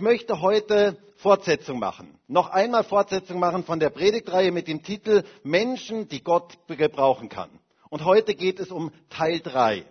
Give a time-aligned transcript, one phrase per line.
[0.00, 2.18] ich möchte heute Fortsetzung machen.
[2.26, 7.50] Noch einmal Fortsetzung machen von der Predigtreihe mit dem Titel Menschen, die Gott gebrauchen kann.
[7.90, 9.84] Und heute geht es um Teil 3.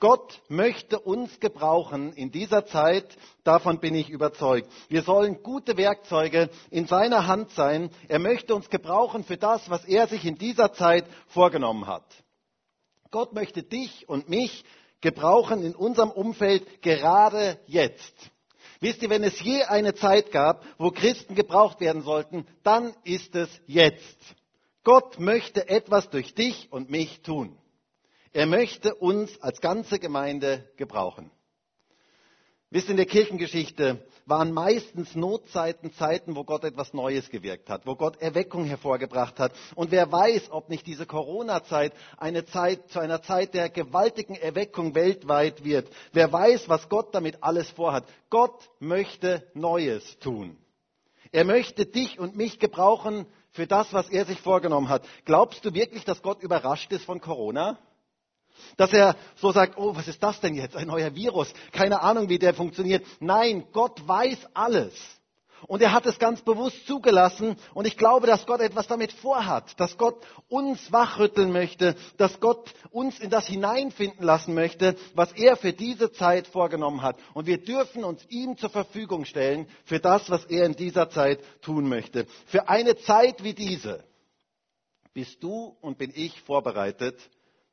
[0.00, 4.68] Gott möchte uns gebrauchen in dieser Zeit, davon bin ich überzeugt.
[4.90, 7.88] Wir sollen gute Werkzeuge in seiner Hand sein.
[8.06, 12.04] Er möchte uns gebrauchen für das, was er sich in dieser Zeit vorgenommen hat.
[13.10, 14.62] Gott möchte dich und mich
[15.00, 18.30] gebrauchen in unserem Umfeld gerade jetzt.
[18.80, 23.34] Wisst ihr, wenn es je eine Zeit gab, wo Christen gebraucht werden sollten, dann ist
[23.34, 24.18] es jetzt.
[24.84, 27.58] Gott möchte etwas durch dich und mich tun.
[28.32, 31.30] Er möchte uns als ganze Gemeinde gebrauchen.
[32.70, 37.94] Wisst in der Kirchengeschichte waren meistens Notzeiten Zeiten, wo Gott etwas Neues gewirkt hat, wo
[37.96, 39.54] Gott Erweckung hervorgebracht hat.
[39.74, 44.94] Und wer weiß, ob nicht diese Corona-Zeit eine Zeit zu einer Zeit der gewaltigen Erweckung
[44.94, 45.88] weltweit wird.
[46.12, 48.04] Wer weiß, was Gott damit alles vorhat.
[48.28, 50.58] Gott möchte Neues tun.
[51.32, 55.06] Er möchte dich und mich gebrauchen für das, was er sich vorgenommen hat.
[55.24, 57.78] Glaubst du wirklich, dass Gott überrascht ist von Corona?
[58.76, 60.76] Dass er so sagt, oh, was ist das denn jetzt?
[60.76, 61.52] Ein neuer Virus.
[61.72, 63.04] Keine Ahnung, wie der funktioniert.
[63.20, 64.94] Nein, Gott weiß alles.
[65.66, 67.56] Und er hat es ganz bewusst zugelassen.
[67.74, 69.78] Und ich glaube, dass Gott etwas damit vorhat.
[69.80, 71.96] Dass Gott uns wachrütteln möchte.
[72.16, 77.16] Dass Gott uns in das hineinfinden lassen möchte, was er für diese Zeit vorgenommen hat.
[77.34, 81.40] Und wir dürfen uns ihm zur Verfügung stellen für das, was er in dieser Zeit
[81.62, 82.26] tun möchte.
[82.46, 84.04] Für eine Zeit wie diese
[85.12, 87.18] bist du und bin ich vorbereitet,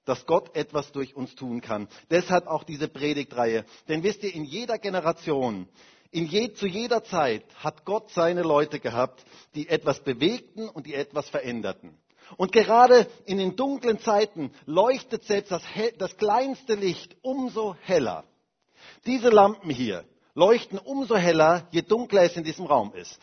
[0.06, 1.88] dass Gott etwas durch uns tun kann.
[2.10, 3.66] Deshalb auch diese Predigtreihe.
[3.88, 5.68] Denn wisst ihr, in jeder Generation,
[6.12, 10.94] in je, zu jeder Zeit hat Gott seine Leute gehabt, die etwas bewegten und die
[10.94, 11.98] etwas veränderten.
[12.38, 15.64] Und gerade in den dunklen Zeiten leuchtet selbst das,
[15.98, 18.24] das kleinste Licht umso heller.
[19.06, 23.20] Diese Lampen hier leuchten umso heller, je dunkler es in diesem Raum ist.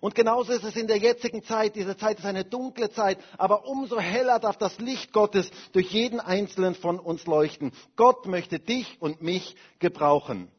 [0.00, 1.76] Und genauso ist es in der jetzigen Zeit.
[1.76, 6.20] Diese Zeit ist eine dunkle Zeit, aber umso heller darf das Licht Gottes durch jeden
[6.20, 7.72] einzelnen von uns leuchten.
[7.96, 10.50] Gott möchte dich und mich gebrauchen.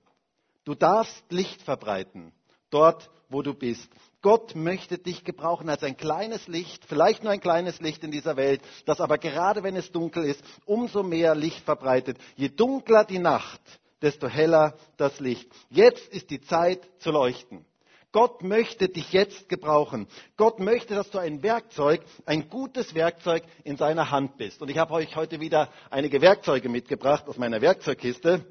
[0.65, 2.33] Du darfst Licht verbreiten,
[2.69, 3.89] dort, wo du bist.
[4.21, 8.35] Gott möchte dich gebrauchen als ein kleines Licht, vielleicht nur ein kleines Licht in dieser
[8.35, 12.17] Welt, das aber gerade wenn es dunkel ist, umso mehr Licht verbreitet.
[12.35, 13.61] Je dunkler die Nacht,
[14.01, 15.49] desto heller das Licht.
[15.69, 17.65] Jetzt ist die Zeit zu leuchten.
[18.11, 20.07] Gott möchte dich jetzt gebrauchen.
[20.35, 24.61] Gott möchte, dass du ein Werkzeug, ein gutes Werkzeug in seiner Hand bist.
[24.61, 28.45] Und ich habe euch heute wieder einige Werkzeuge mitgebracht aus meiner Werkzeugkiste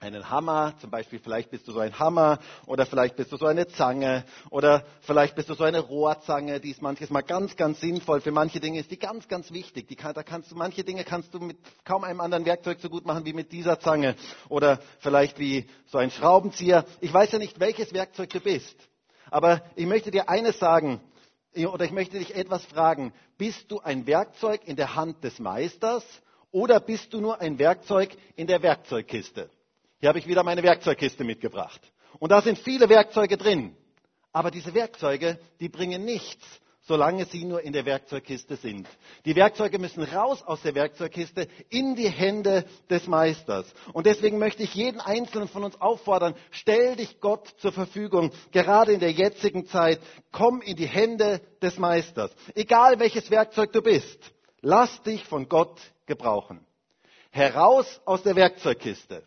[0.00, 3.44] einen Hammer, zum Beispiel vielleicht bist du so ein Hammer oder vielleicht bist du so
[3.44, 7.80] eine Zange oder vielleicht bist du so eine Rohrzange, die ist manches Mal ganz, ganz
[7.80, 8.22] sinnvoll.
[8.22, 9.88] Für manche Dinge ist die ganz, ganz wichtig.
[9.88, 12.88] Die kann, da kannst du, manche Dinge kannst du mit kaum einem anderen Werkzeug so
[12.88, 14.16] gut machen wie mit dieser Zange
[14.48, 16.86] oder vielleicht wie so ein Schraubenzieher.
[17.00, 18.76] Ich weiß ja nicht, welches Werkzeug du bist,
[19.30, 21.00] aber ich möchte dir eines sagen
[21.54, 23.12] oder ich möchte dich etwas fragen.
[23.36, 26.04] Bist du ein Werkzeug in der Hand des Meisters
[26.50, 29.50] oder bist du nur ein Werkzeug in der Werkzeugkiste?
[30.00, 31.80] Hier habe ich wieder meine Werkzeugkiste mitgebracht.
[32.18, 33.76] Und da sind viele Werkzeuge drin.
[34.32, 36.42] Aber diese Werkzeuge, die bringen nichts,
[36.80, 38.88] solange sie nur in der Werkzeugkiste sind.
[39.26, 43.66] Die Werkzeuge müssen raus aus der Werkzeugkiste in die Hände des Meisters.
[43.92, 48.92] Und deswegen möchte ich jeden Einzelnen von uns auffordern, stell dich Gott zur Verfügung, gerade
[48.92, 50.00] in der jetzigen Zeit.
[50.32, 52.30] Komm in die Hände des Meisters.
[52.54, 54.32] Egal welches Werkzeug du bist,
[54.62, 56.64] lass dich von Gott gebrauchen.
[57.30, 59.24] Heraus aus der Werkzeugkiste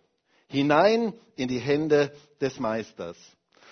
[0.54, 3.18] hinein in die Hände des Meisters.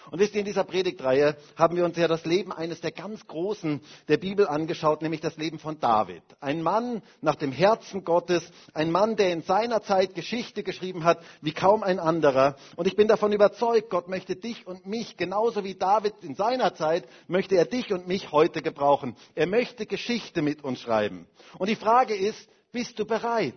[0.09, 3.25] Und wisst ihr, in dieser Predigtreihe haben wir uns ja das Leben eines der ganz
[3.27, 6.23] Großen der Bibel angeschaut, nämlich das Leben von David.
[6.39, 8.43] Ein Mann nach dem Herzen Gottes,
[8.73, 12.55] ein Mann, der in seiner Zeit Geschichte geschrieben hat wie kaum ein anderer.
[12.75, 16.73] Und ich bin davon überzeugt, Gott möchte dich und mich, genauso wie David in seiner
[16.73, 19.15] Zeit, möchte er dich und mich heute gebrauchen.
[19.35, 21.27] Er möchte Geschichte mit uns schreiben.
[21.59, 23.53] Und die Frage ist, bist du bereit,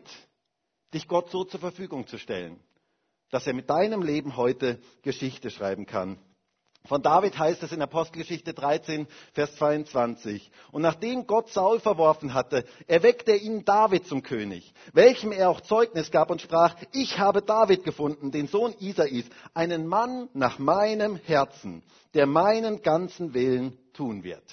[0.92, 2.60] dich Gott so zur Verfügung zu stellen?
[3.34, 6.18] Dass er mit deinem Leben heute Geschichte schreiben kann.
[6.86, 10.52] Von David heißt es in Apostelgeschichte 13, Vers 22.
[10.70, 15.62] Und nachdem Gott Saul verworfen hatte, erweckte er ihn David zum König, welchem er auch
[15.62, 21.16] Zeugnis gab und sprach, ich habe David gefunden, den Sohn Isais, einen Mann nach meinem
[21.16, 21.82] Herzen,
[22.14, 24.44] der meinen ganzen Willen tun wird.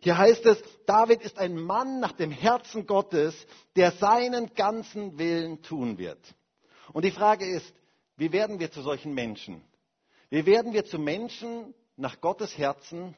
[0.00, 3.46] Hier heißt es, David ist ein Mann nach dem Herzen Gottes,
[3.76, 6.18] der seinen ganzen Willen tun wird.
[6.92, 7.72] Und die Frage ist,
[8.16, 9.62] wie werden wir zu solchen Menschen?
[10.30, 13.16] Wie werden wir zu Menschen nach Gottes Herzen,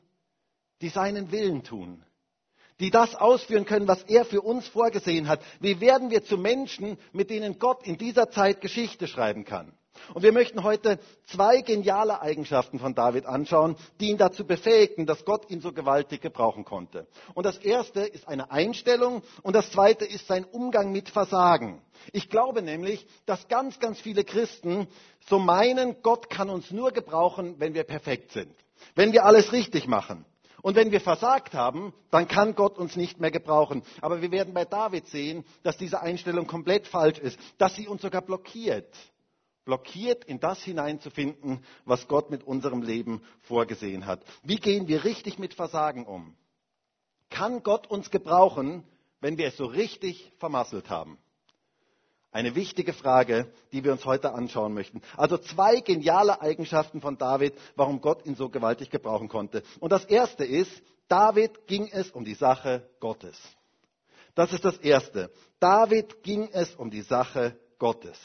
[0.80, 2.04] die seinen Willen tun?
[2.80, 5.40] Die das ausführen können, was er für uns vorgesehen hat?
[5.60, 9.72] Wie werden wir zu Menschen, mit denen Gott in dieser Zeit Geschichte schreiben kann?
[10.14, 15.24] Und wir möchten heute zwei geniale Eigenschaften von David anschauen, die ihn dazu befähigten, dass
[15.24, 17.06] Gott ihn so gewaltig gebrauchen konnte.
[17.34, 21.82] Und das erste ist eine Einstellung und das zweite ist sein Umgang mit Versagen.
[22.12, 24.88] Ich glaube nämlich, dass ganz, ganz viele Christen
[25.28, 28.54] so meinen, Gott kann uns nur gebrauchen, wenn wir perfekt sind,
[28.94, 30.24] wenn wir alles richtig machen.
[30.60, 33.82] Und wenn wir versagt haben, dann kann Gott uns nicht mehr gebrauchen.
[34.00, 38.02] Aber wir werden bei David sehen, dass diese Einstellung komplett falsch ist, dass sie uns
[38.02, 38.92] sogar blockiert
[39.68, 44.24] blockiert, in das hineinzufinden, was Gott mit unserem Leben vorgesehen hat.
[44.42, 46.34] Wie gehen wir richtig mit Versagen um?
[47.28, 48.82] Kann Gott uns gebrauchen,
[49.20, 51.18] wenn wir es so richtig vermasselt haben?
[52.32, 55.02] Eine wichtige Frage, die wir uns heute anschauen möchten.
[55.18, 59.62] Also zwei geniale Eigenschaften von David, warum Gott ihn so gewaltig gebrauchen konnte.
[59.80, 60.72] Und das erste ist,
[61.08, 63.38] David ging es um die Sache Gottes.
[64.34, 65.30] Das ist das erste.
[65.60, 68.18] David ging es um die Sache Gottes.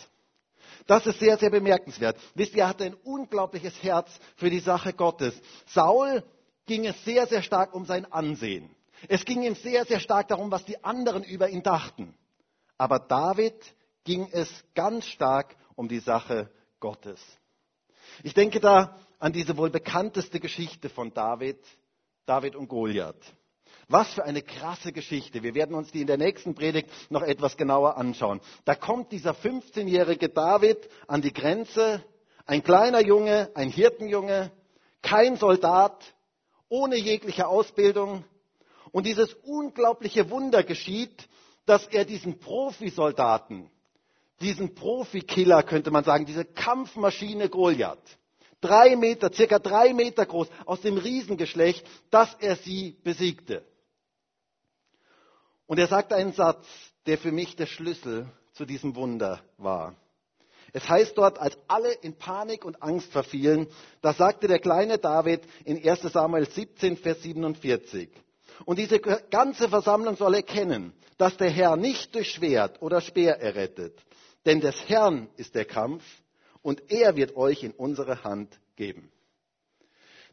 [0.88, 2.18] Das ist sehr, sehr bemerkenswert.
[2.36, 5.40] Wisst ihr, er hatte ein unglaubliches Herz für die Sache Gottes.
[5.68, 6.24] Saul
[6.66, 8.70] ging es sehr, sehr stark um sein Ansehen.
[9.08, 12.14] Es ging ihm sehr, sehr stark darum, was die anderen über ihn dachten.
[12.78, 13.56] Aber David
[14.04, 16.50] ging es ganz stark um die Sache
[16.80, 17.20] Gottes.
[18.24, 21.60] Ich denke da an diese wohl bekannteste Geschichte von David,
[22.25, 23.16] David und Goliath.
[23.88, 25.44] Was für eine krasse Geschichte.
[25.44, 28.42] Wir werden uns die in der nächsten Predigt noch etwas genauer anschauen.
[28.66, 30.78] Da kommt dieser 15-jährige David
[31.08, 32.04] an die Grenze,
[32.46, 34.52] ein kleiner Junge, ein Hirtenjunge,
[35.02, 36.04] kein Soldat,
[36.70, 38.24] ohne jegliche Ausbildung.
[38.92, 41.28] Und dieses unglaubliche Wunder geschieht,
[41.66, 43.70] dass er diesen Profisoldaten,
[44.42, 48.18] diesen Profikiller könnte man sagen, diese Kampfmaschine Goliath,
[48.60, 53.66] drei Meter, circa drei Meter groß, aus dem Riesengeschlecht, dass er sie besiegte.
[55.74, 56.68] Und er sagt einen Satz,
[57.08, 59.96] der für mich der Schlüssel zu diesem Wunder war.
[60.72, 63.66] Es heißt dort, als alle in Panik und Angst verfielen,
[64.04, 68.08] da sagte der kleine David in 1 Samuel 17, Vers 47.
[68.66, 74.00] Und diese ganze Versammlung soll erkennen, dass der Herr nicht durch Schwert oder Speer errettet,
[74.46, 76.04] denn des Herrn ist der Kampf
[76.62, 79.12] und er wird euch in unsere Hand geben.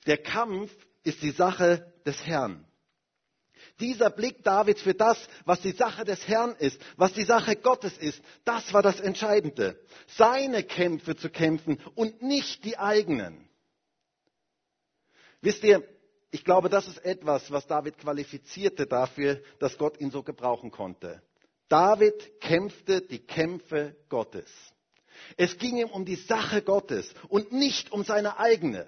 [0.07, 0.71] Der Kampf
[1.03, 2.67] ist die Sache des Herrn.
[3.81, 7.97] Dieser Blick Davids für das, was die Sache des Herrn ist, was die Sache Gottes
[7.97, 9.81] ist, das war das Entscheidende.
[10.07, 13.49] Seine Kämpfe zu kämpfen und nicht die eigenen.
[15.41, 15.83] Wisst ihr,
[16.31, 21.23] ich glaube, das ist etwas, was David qualifizierte dafür, dass Gott ihn so gebrauchen konnte.
[21.69, 24.51] David kämpfte die Kämpfe Gottes.
[25.37, 28.87] Es ging ihm um die Sache Gottes und nicht um seine eigene.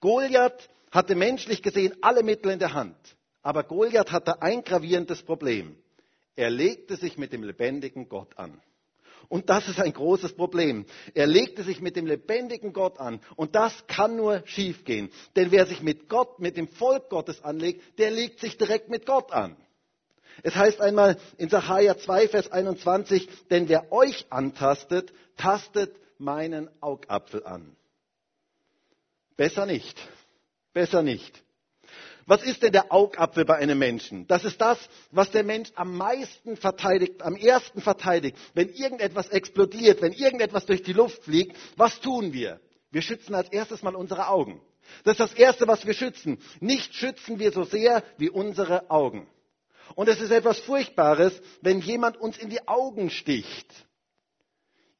[0.00, 2.96] Goliath hatte menschlich gesehen alle Mittel in der Hand.
[3.42, 5.76] Aber Goliath hatte ein gravierendes Problem.
[6.36, 8.60] Er legte sich mit dem lebendigen Gott an.
[9.28, 10.86] Und das ist ein großes Problem.
[11.14, 13.20] Er legte sich mit dem lebendigen Gott an.
[13.36, 15.10] Und das kann nur schiefgehen.
[15.36, 19.06] Denn wer sich mit Gott, mit dem Volk Gottes anlegt, der legt sich direkt mit
[19.06, 19.56] Gott an.
[20.42, 27.44] Es heißt einmal in Sacharja 2, Vers 21, denn wer euch antastet, tastet meinen Augapfel
[27.44, 27.76] an.
[29.36, 29.98] Besser nicht.
[30.72, 31.42] Besser nicht.
[32.26, 34.26] Was ist denn der Augapfel bei einem Menschen?
[34.26, 34.78] Das ist das,
[35.10, 38.36] was der Mensch am meisten verteidigt, am ersten verteidigt.
[38.54, 42.60] Wenn irgendetwas explodiert, wenn irgendetwas durch die Luft fliegt, was tun wir?
[42.90, 44.60] Wir schützen als erstes mal unsere Augen.
[45.04, 46.38] Das ist das Erste, was wir schützen.
[46.60, 49.28] Nicht schützen wir so sehr wie unsere Augen.
[49.94, 53.66] Und es ist etwas Furchtbares, wenn jemand uns in die Augen sticht.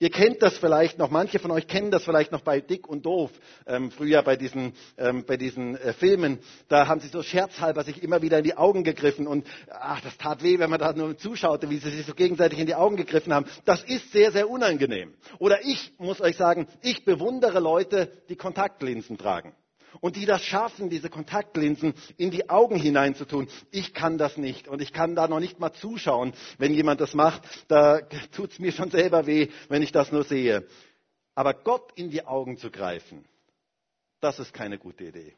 [0.02, 3.04] Ihr kennt das vielleicht noch, manche von euch kennen das vielleicht noch bei Dick und
[3.04, 3.30] Doof,
[3.66, 6.38] ähm, früher bei diesen, ähm, bei diesen äh, Filmen.
[6.68, 10.16] Da haben sie so scherzhalber sich immer wieder in die Augen gegriffen und ach, das
[10.16, 12.96] tat weh, wenn man da nur zuschaute, wie sie sich so gegenseitig in die Augen
[12.96, 13.44] gegriffen haben.
[13.66, 15.12] Das ist sehr, sehr unangenehm.
[15.38, 19.54] Oder ich muss euch sagen, ich bewundere Leute, die Kontaktlinsen tragen
[20.00, 23.48] und die das schaffen, diese Kontaktlinsen in die Augen hineinzutun.
[23.70, 27.14] Ich kann das nicht und ich kann da noch nicht mal zuschauen, wenn jemand das
[27.14, 27.42] macht.
[27.68, 28.00] Da
[28.32, 30.66] tut es mir schon selber weh, wenn ich das nur sehe.
[31.34, 33.24] Aber Gott in die Augen zu greifen,
[34.20, 35.34] das ist keine gute Idee.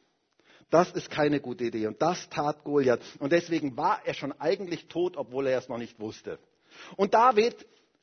[0.69, 1.87] Das ist keine gute Idee.
[1.87, 3.01] Und das tat Goliath.
[3.19, 6.39] Und deswegen war er schon eigentlich tot, obwohl er es noch nicht wusste.
[6.95, 7.55] Und David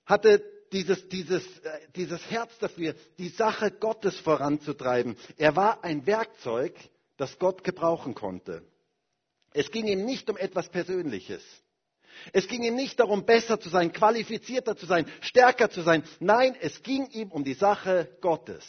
[0.06, 0.42] hatte
[0.72, 5.16] dieses, dieses, äh, dieses Herz dafür, die Sache Gottes voranzutreiben.
[5.36, 6.74] Er war ein Werkzeug,
[7.16, 8.62] das Gott gebrauchen konnte.
[9.52, 11.42] Es ging ihm nicht um etwas Persönliches.
[12.32, 16.04] Es ging ihm nicht darum, besser zu sein, qualifizierter zu sein, stärker zu sein.
[16.18, 18.64] Nein, es ging ihm um die Sache Gottes.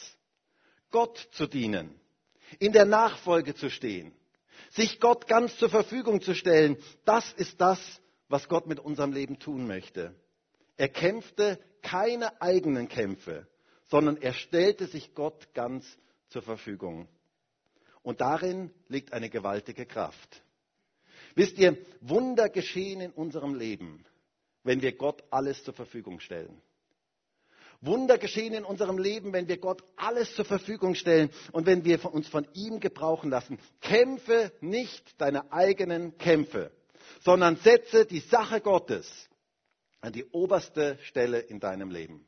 [0.89, 1.99] Gott zu dienen,
[2.59, 4.13] in der Nachfolge zu stehen,
[4.71, 6.77] sich Gott ganz zur Verfügung zu stellen.
[7.05, 7.79] Das ist das,
[8.27, 10.15] was Gott mit unserem Leben tun möchte.
[10.77, 13.47] Er kämpfte keine eigenen Kämpfe,
[13.87, 15.85] sondern er stellte sich Gott ganz
[16.29, 17.07] zur Verfügung.
[18.03, 20.41] Und darin liegt eine gewaltige Kraft.
[21.35, 24.05] Wisst ihr, Wunder geschehen in unserem Leben,
[24.63, 26.61] wenn wir Gott alles zur Verfügung stellen.
[27.81, 32.13] Wunder geschehen in unserem Leben, wenn wir Gott alles zur Verfügung stellen und wenn wir
[32.13, 33.57] uns von ihm gebrauchen lassen.
[33.81, 36.71] Kämpfe nicht deine eigenen Kämpfe,
[37.21, 39.29] sondern setze die Sache Gottes
[40.01, 42.25] an die oberste Stelle in deinem Leben.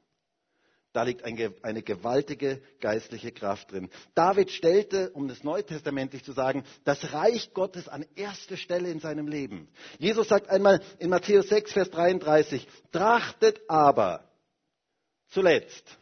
[0.94, 3.90] Da liegt eine gewaltige geistliche Kraft drin.
[4.14, 9.28] David stellte, um das Neutestamentlich zu sagen, das Reich Gottes an erste Stelle in seinem
[9.28, 9.68] Leben.
[9.98, 14.30] Jesus sagt einmal in Matthäus 6, Vers 33, trachtet aber
[15.30, 15.98] zuletzt,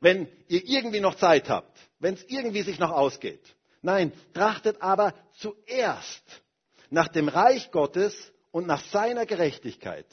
[0.00, 3.56] wenn ihr irgendwie noch Zeit habt, wenn es irgendwie sich noch ausgeht.
[3.80, 6.42] Nein, trachtet aber zuerst
[6.90, 8.14] nach dem Reich Gottes
[8.50, 10.06] und nach seiner Gerechtigkeit.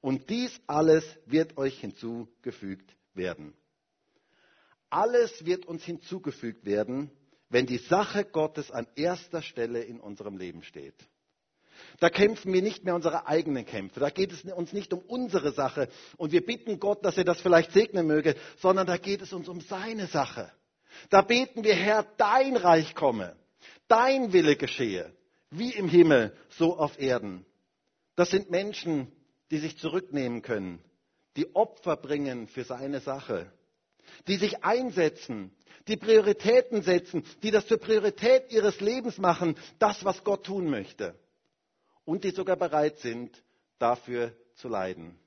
[0.00, 3.54] Und dies alles wird euch hinzugefügt werden.
[4.90, 7.10] Alles wird uns hinzugefügt werden,
[7.50, 10.94] wenn die Sache Gottes an erster Stelle in unserem Leben steht.
[12.00, 14.00] Da kämpfen wir nicht mehr unsere eigenen Kämpfe.
[14.00, 17.40] Da geht es uns nicht um unsere Sache und wir bitten Gott, dass er das
[17.40, 20.50] vielleicht segnen möge, sondern da geht es uns um seine Sache.
[21.10, 23.36] Da beten wir, Herr, dein Reich komme,
[23.88, 25.12] dein Wille geschehe,
[25.50, 27.44] wie im Himmel, so auf Erden.
[28.16, 29.12] Das sind Menschen,
[29.50, 30.82] die sich zurücknehmen können,
[31.36, 33.50] die Opfer bringen für seine Sache,
[34.26, 35.52] die sich einsetzen,
[35.86, 41.18] die Prioritäten setzen, die das zur Priorität ihres Lebens machen, das, was Gott tun möchte.
[42.04, 43.42] Und die sogar bereit sind,
[43.78, 45.18] dafür zu leiden.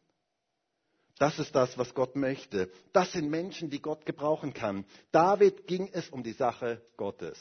[1.18, 2.72] Das ist das, was Gott möchte.
[2.94, 4.86] Das sind Menschen, die Gott gebrauchen kann.
[5.12, 7.38] David ging es um die Sache Gottes.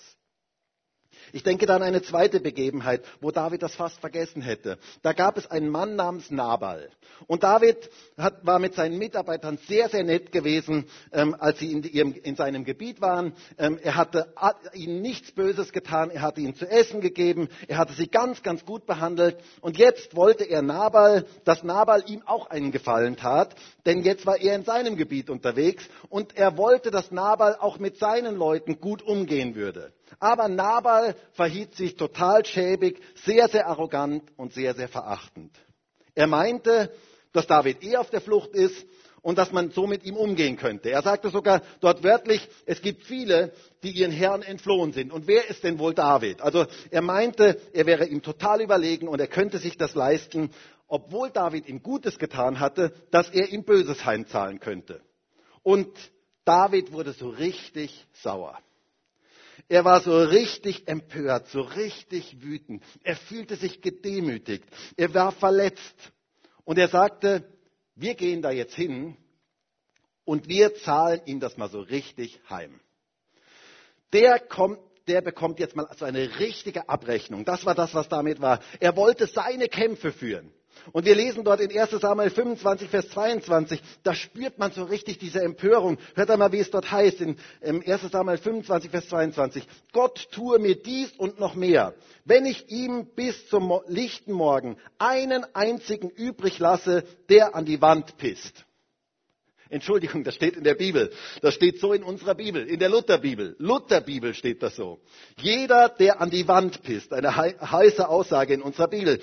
[1.33, 4.79] Ich denke dann an eine zweite Begebenheit, wo David das fast vergessen hätte.
[5.02, 6.90] Da gab es einen Mann namens Nabal.
[7.26, 11.83] Und David hat, war mit seinen Mitarbeitern sehr, sehr nett gewesen, ähm, als sie in,
[11.83, 13.35] ihrem, in, seinem Gebiet waren.
[13.59, 14.33] Ähm, er hatte
[14.75, 16.11] ihnen nichts Böses getan.
[16.11, 17.49] Er hatte ihnen zu essen gegeben.
[17.69, 19.38] Er hatte sie ganz, ganz gut behandelt.
[19.61, 23.55] Und jetzt wollte er Nabal, dass Nabal ihm auch einen Gefallen tat.
[23.87, 25.85] Denn jetzt war er in seinem Gebiet unterwegs.
[26.09, 29.93] Und er wollte, dass Nabal auch mit seinen Leuten gut umgehen würde.
[30.19, 35.57] Aber Nabal verhielt sich total schäbig, sehr, sehr arrogant und sehr, sehr verachtend.
[36.14, 36.93] Er meinte,
[37.33, 38.87] dass David eh auf der Flucht ist
[39.23, 40.90] und dass man so mit ihm umgehen könnte.
[40.90, 43.52] Er sagte sogar dort wörtlich, es gibt viele,
[43.83, 45.12] die ihren Herrn entflohen sind.
[45.12, 46.40] Und wer ist denn wohl David?
[46.40, 50.50] Also er meinte, er wäre ihm total überlegen und er könnte sich das leisten,
[50.88, 55.00] obwohl David ihm Gutes getan hatte, dass er ihm Böses heimzahlen könnte.
[55.62, 55.88] Und
[56.45, 58.59] David wurde so richtig sauer.
[59.71, 62.83] Er war so richtig empört, so richtig wütend.
[63.05, 64.65] Er fühlte sich gedemütigt.
[64.97, 65.95] Er war verletzt.
[66.65, 67.49] Und er sagte,
[67.95, 69.17] wir gehen da jetzt hin
[70.25, 72.81] und wir zahlen ihm das mal so richtig heim.
[74.12, 77.45] Der kommt der bekommt jetzt mal so eine richtige Abrechnung.
[77.45, 78.61] Das war das, was damit war.
[78.79, 80.53] Er wollte seine Kämpfe führen.
[80.93, 85.19] Und wir lesen dort in 1 Samuel 25, Vers 22, da spürt man so richtig
[85.19, 85.99] diese Empörung.
[86.15, 89.65] Hört einmal, wie es dort heißt in 1 Samuel 25, Vers 22.
[89.93, 91.95] Gott tue mir dies und noch mehr,
[92.25, 98.17] wenn ich ihm bis zum lichten Morgen einen einzigen übrig lasse, der an die Wand
[98.17, 98.65] pisst.
[99.71, 101.13] Entschuldigung, das steht in der Bibel.
[101.43, 103.55] Das steht so in unserer Bibel, in der Lutherbibel.
[103.59, 104.99] Lutherbibel steht das so.
[105.41, 109.21] Jeder, der an die Wand pisst, eine heiße Aussage in unserer Bibel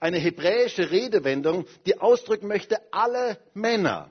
[0.00, 4.10] eine hebräische Redewendung, die ausdrücken möchte, alle Männer.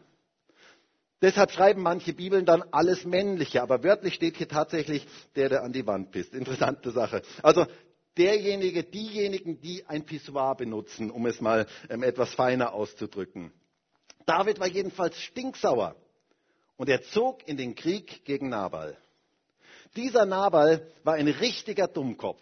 [1.22, 5.74] Deshalb schreiben manche Bibeln dann alles Männliche, aber wörtlich steht hier tatsächlich der, der an
[5.74, 6.34] die Wand pisst.
[6.34, 7.24] Interessante Sache.
[7.41, 7.65] Also
[8.17, 13.51] derjenige, diejenigen, die ein Pissoir benutzen, um es mal ähm, etwas feiner auszudrücken.
[14.27, 15.96] David war jedenfalls stinksauer
[16.75, 18.98] und er zog in den Krieg gegen Nabal.
[19.96, 22.41] Dieser Nabal war ein richtiger Dummkopf.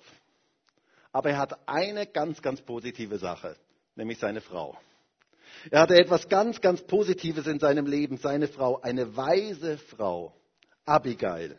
[1.15, 3.55] Aber er hat eine ganz, ganz positive Sache,
[3.95, 4.77] nämlich seine Frau.
[5.71, 10.33] Er hatte etwas ganz, ganz Positives in seinem Leben, seine Frau, eine weise Frau,
[10.83, 11.57] Abigail.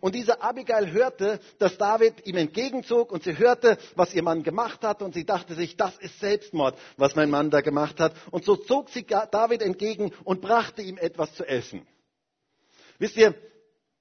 [0.00, 4.84] Und diese Abigail hörte, dass David ihm entgegenzog und sie hörte, was ihr Mann gemacht
[4.84, 8.14] hat und sie dachte sich, das ist Selbstmord, was mein Mann da gemacht hat.
[8.30, 11.88] Und so zog sie David entgegen und brachte ihm etwas zu essen.
[13.00, 13.34] Wisst ihr,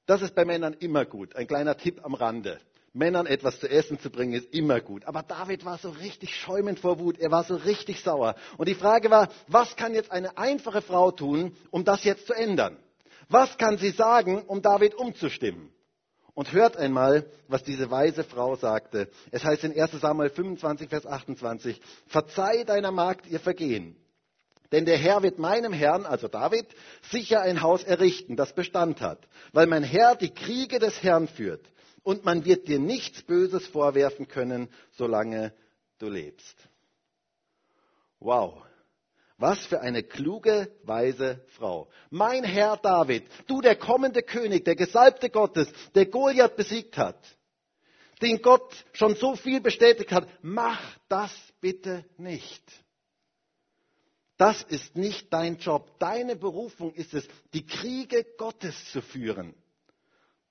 [0.06, 1.36] das ist bei Männern immer gut.
[1.36, 2.62] Ein kleiner Tipp am Rande.
[2.94, 5.06] Männern etwas zu essen zu bringen, ist immer gut.
[5.06, 7.20] Aber David war so richtig schäumend vor Wut.
[7.20, 8.36] Er war so richtig sauer.
[8.58, 12.34] Und die Frage war, was kann jetzt eine einfache Frau tun, um das jetzt zu
[12.34, 12.78] ändern?
[13.30, 15.72] Was kann sie sagen, um David umzustimmen?
[16.34, 19.10] Und hört einmal, was diese weise Frau sagte.
[19.32, 23.96] Es heißt in 1 Samuel 25, Vers 28, Verzeih deiner Magd ihr Vergehen,
[24.72, 26.66] Denn der Herr wird meinem Herrn, also David,
[27.10, 31.66] sicher ein Haus errichten, das Bestand hat, weil mein Herr die Kriege des Herrn führt.
[32.04, 35.54] Und man wird dir nichts Böses vorwerfen können, solange
[36.00, 36.56] du lebst.
[38.20, 38.64] Wow.
[39.38, 41.90] Was für eine kluge, weise Frau.
[42.12, 47.18] Mein Herr David, du der kommende König, der Gesalbte Gottes, der Goliath besiegt hat,
[48.22, 50.80] den Gott schon so viel bestätigt hat, mach
[51.10, 52.64] das bitte nicht.
[54.38, 56.00] Das ist nicht dein Job.
[56.00, 59.56] Deine Berufung ist es, die Kriege Gottes zu führen.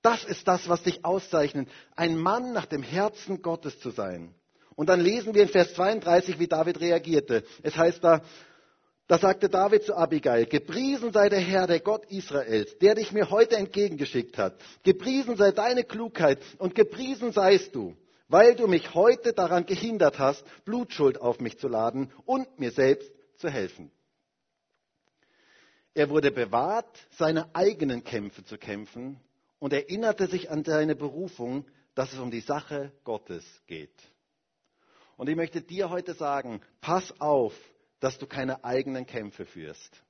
[0.01, 4.33] Das ist das, was dich auszeichnet, ein Mann nach dem Herzen Gottes zu sein.
[4.75, 7.43] Und dann lesen wir in Vers 32, wie David reagierte.
[7.61, 8.21] Es heißt da,
[9.07, 13.29] da sagte David zu Abigail, gepriesen sei der Herr, der Gott Israels, der dich mir
[13.29, 14.55] heute entgegengeschickt hat.
[14.83, 17.95] Gepriesen sei deine Klugheit und gepriesen seist du,
[18.29, 23.11] weil du mich heute daran gehindert hast, Blutschuld auf mich zu laden und mir selbst
[23.35, 23.91] zu helfen.
[25.93, 29.19] Er wurde bewahrt, seine eigenen Kämpfe zu kämpfen
[29.61, 33.93] und erinnerte sich an seine Berufung, dass es um die Sache Gottes geht.
[35.17, 37.53] Und ich möchte dir heute sagen, pass auf,
[37.99, 40.03] dass du keine eigenen Kämpfe führst.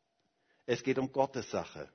[0.66, 1.90] Es geht um Gottes Sache.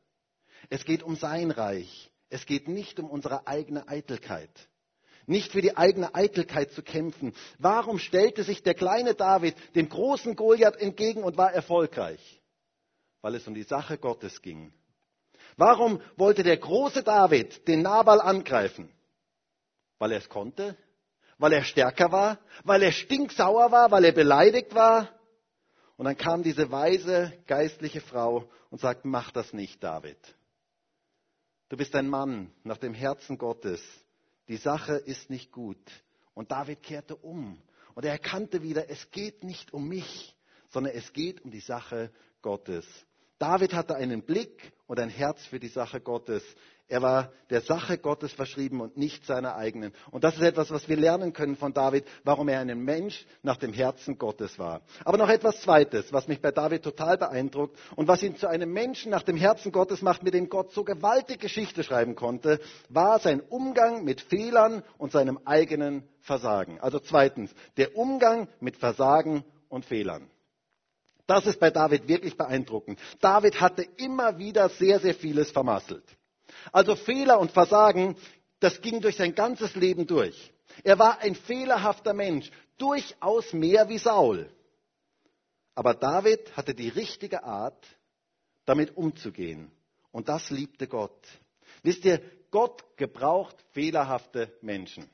[0.69, 2.13] Es geht um sein Reich.
[2.29, 4.51] Es geht nicht um unsere eigene Eitelkeit
[5.29, 7.35] nicht für die eigene Eitelkeit zu kämpfen.
[7.59, 12.41] Warum stellte sich der kleine David dem großen Goliath entgegen und war erfolgreich?
[13.23, 14.73] Weil es um die Sache Gottes ging.
[15.57, 18.93] Warum wollte der große David den Nabal angreifen?
[19.99, 20.77] Weil er es konnte?
[21.39, 22.39] Weil er stärker war?
[22.65, 23.91] Weil er stinksauer war?
[23.91, 25.09] Weil er beleidigt war?
[25.97, 30.19] Und dann kam diese weise geistliche Frau und sagt, mach das nicht, David.
[31.69, 33.83] Du bist ein Mann nach dem Herzen Gottes
[34.49, 35.79] die Sache ist nicht gut.
[36.35, 37.61] Und David kehrte um
[37.95, 40.37] und er erkannte wieder, es geht nicht um mich,
[40.69, 42.11] sondern es geht um die Sache
[42.43, 42.87] Gottes.
[43.39, 46.43] David hatte einen Blick und ein Herz für die Sache Gottes.
[46.89, 49.93] Er war der Sache Gottes verschrieben und nicht seiner eigenen.
[50.13, 53.57] Und das ist etwas, was wir lernen können von David, warum er ein Mensch nach
[53.57, 54.83] dem Herzen Gottes war.
[55.05, 58.73] Aber noch etwas Zweites, was mich bei David total beeindruckt und was ihn zu einem
[58.73, 63.19] Menschen nach dem Herzen Gottes macht, mit dem Gott so gewaltig Geschichte schreiben konnte, war
[63.19, 66.81] sein Umgang mit Fehlern und seinem eigenen Versagen.
[66.81, 70.31] Also zweitens, der Umgang mit Versagen und Fehlern.
[71.27, 73.01] Das ist bei David wirklich beeindruckend.
[73.21, 76.05] David hatte immer wieder sehr, sehr vieles vermasselt.
[76.73, 78.17] Also Fehler und Versagen,
[78.61, 80.53] das ging durch sein ganzes Leben durch.
[80.85, 84.51] Er war ein fehlerhafter Mensch, durchaus mehr wie Saul.
[85.75, 87.87] Aber David hatte die richtige Art,
[88.65, 89.71] damit umzugehen.
[90.13, 91.27] Und das liebte Gott.
[91.83, 95.09] Wisst ihr, Gott gebraucht fehlerhafte Menschen.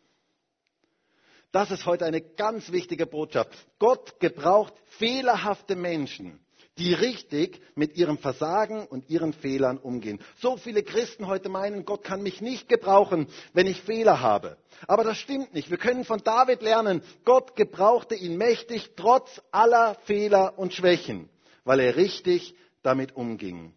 [1.52, 3.50] Das ist heute eine ganz wichtige Botschaft.
[3.78, 6.40] Gott gebraucht fehlerhafte Menschen,
[6.78, 10.18] die richtig mit ihrem Versagen und ihren Fehlern umgehen.
[10.38, 14.56] So viele Christen heute meinen, Gott kann mich nicht gebrauchen, wenn ich Fehler habe.
[14.86, 15.70] Aber das stimmt nicht.
[15.70, 21.28] Wir können von David lernen, Gott gebrauchte ihn mächtig trotz aller Fehler und Schwächen,
[21.64, 23.74] weil er richtig damit umging.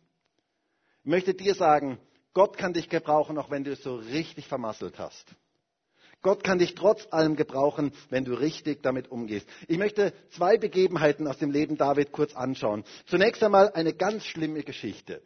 [1.04, 2.00] Ich möchte dir sagen,
[2.34, 5.36] Gott kann dich gebrauchen, auch wenn du es so richtig vermasselt hast.
[6.26, 9.48] Gott kann dich trotz allem gebrauchen, wenn du richtig damit umgehst.
[9.68, 12.84] Ich möchte zwei Begebenheiten aus dem Leben David kurz anschauen.
[13.06, 15.22] Zunächst einmal eine ganz schlimme Geschichte.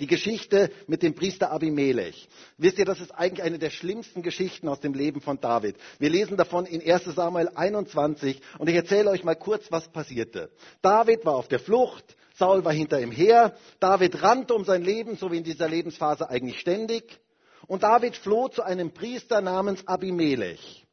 [0.00, 2.30] Die Geschichte mit dem Priester Abimelech.
[2.56, 5.76] Wisst ihr, das ist eigentlich eine der schlimmsten Geschichten aus dem Leben von David.
[5.98, 10.50] Wir lesen davon in 1 Samuel 21 und ich erzähle euch mal kurz, was passierte.
[10.80, 15.18] David war auf der Flucht, Saul war hinter ihm her, David rannte um sein Leben,
[15.18, 17.20] so wie in dieser Lebensphase eigentlich ständig.
[17.66, 20.86] Und David floh zu einem Priester namens Abimelech.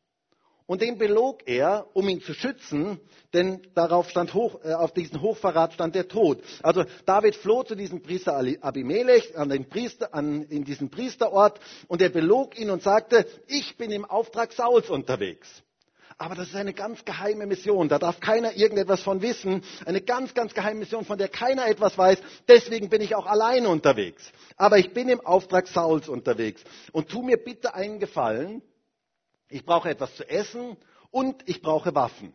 [0.66, 3.00] Und den belog er, um ihn zu schützen,
[3.34, 6.42] denn darauf stand hoch, äh, auf diesen Hochverrat stand der Tod.
[6.62, 12.02] Also David floh zu diesem Priester Abimelech, an den Priester, an, in diesen Priesterort, und
[12.02, 15.64] er belog ihn und sagte, ich bin im Auftrag Sauls unterwegs.
[16.17, 17.89] Aber das ist eine ganz geheime Mission.
[17.89, 19.63] Da darf keiner irgendetwas von wissen.
[19.86, 22.19] Eine ganz, ganz geheime Mission, von der keiner etwas weiß.
[22.47, 24.32] Deswegen bin ich auch alleine unterwegs.
[24.58, 26.63] Aber ich bin im Auftrag Sauls unterwegs.
[26.91, 28.62] Und tu mir bitte einen Gefallen.
[29.49, 30.78] Ich brauche etwas zu essen
[31.12, 32.34] und ich brauche Waffen.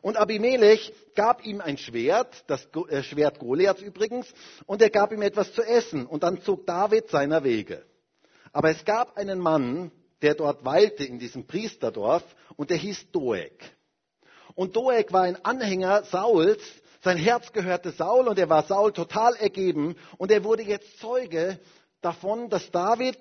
[0.00, 4.26] Und Abimelech gab ihm ein Schwert, das äh, Schwert Goliaths übrigens,
[4.66, 6.06] und er gab ihm etwas zu essen.
[6.06, 7.84] Und dann zog David seiner Wege.
[8.52, 9.90] Aber es gab einen Mann,
[10.24, 12.24] der dort weilte in diesem Priesterdorf
[12.56, 13.52] und der hieß Doeg.
[14.54, 16.62] Und Doeg war ein Anhänger Sauls,
[17.02, 21.60] sein Herz gehörte Saul und er war Saul total ergeben und er wurde jetzt Zeuge
[22.00, 23.18] davon, dass David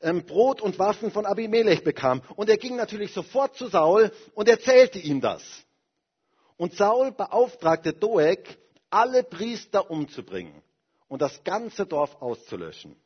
[0.00, 2.22] ähm, Brot und Waffen von Abimelech bekam.
[2.36, 5.42] Und er ging natürlich sofort zu Saul und erzählte ihm das.
[6.56, 8.56] Und Saul beauftragte Doeg,
[8.88, 10.62] alle Priester umzubringen
[11.08, 12.96] und das ganze Dorf auszulöschen.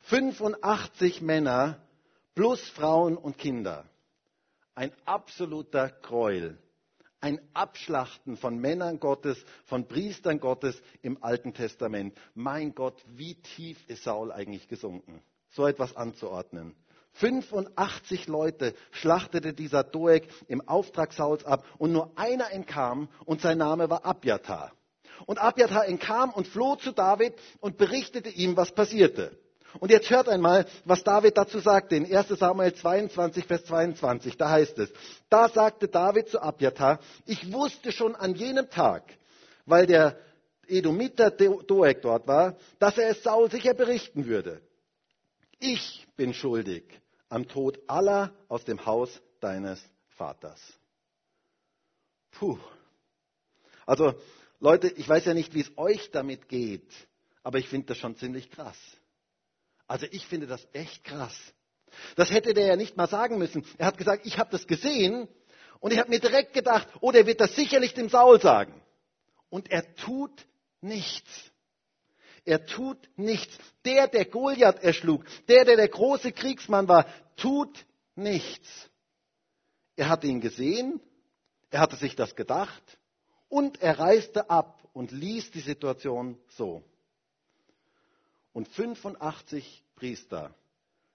[0.00, 1.80] 85 Männer
[2.34, 3.84] plus Frauen und Kinder.
[4.74, 6.58] Ein absoluter Gräuel.
[7.20, 12.14] Ein Abschlachten von Männern Gottes, von Priestern Gottes im Alten Testament.
[12.34, 16.74] Mein Gott, wie tief ist Saul eigentlich gesunken, so etwas anzuordnen.
[17.12, 23.58] 85 Leute schlachtete dieser Doeg im Auftrag Sauls ab und nur einer entkam und sein
[23.58, 24.72] Name war Abjatar.
[25.24, 29.38] Und Abjatar entkam und floh zu David und berichtete ihm, was passierte.
[29.80, 34.36] Und jetzt hört einmal, was David dazu sagte in 1 Samuel 22, Vers 22.
[34.36, 34.92] Da heißt es,
[35.28, 39.02] da sagte David zu Abjatar, ich wusste schon an jenem Tag,
[39.66, 40.18] weil der
[40.66, 44.62] Edomiter Doeg dort war, dass er es Saul sicher berichten würde.
[45.58, 46.84] Ich bin schuldig
[47.28, 50.60] am Tod aller aus dem Haus deines Vaters.
[52.32, 52.58] Puh.
[53.86, 54.14] Also
[54.60, 56.90] Leute, ich weiß ja nicht, wie es euch damit geht,
[57.42, 58.78] aber ich finde das schon ziemlich krass.
[59.86, 61.36] Also ich finde das echt krass.
[62.16, 63.64] Das hätte der ja nicht mal sagen müssen.
[63.78, 65.28] Er hat gesagt, ich habe das gesehen
[65.80, 68.82] und ich habe mir direkt gedacht, oh, der wird das sicherlich dem Saul sagen.
[69.50, 70.46] Und er tut
[70.80, 71.52] nichts.
[72.44, 73.56] Er tut nichts.
[73.84, 78.90] Der, der Goliath erschlug, der, der der große Kriegsmann war, tut nichts.
[79.96, 81.00] Er hatte ihn gesehen,
[81.70, 82.82] er hatte sich das gedacht
[83.48, 86.82] und er reiste ab und ließ die Situation so.
[88.54, 90.54] Und 85 Priester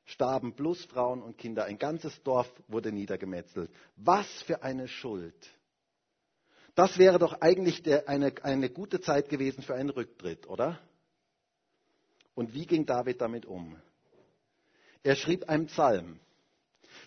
[0.06, 1.66] starben plus Frauen und Kinder.
[1.66, 3.72] Ein ganzes Dorf wurde niedergemetzelt.
[3.96, 5.36] Was für eine Schuld.
[6.76, 10.80] Das wäre doch eigentlich der, eine, eine gute Zeit gewesen für einen Rücktritt, oder?
[12.36, 13.76] Und wie ging David damit um?
[15.04, 16.20] Er schrieb einen Psalm.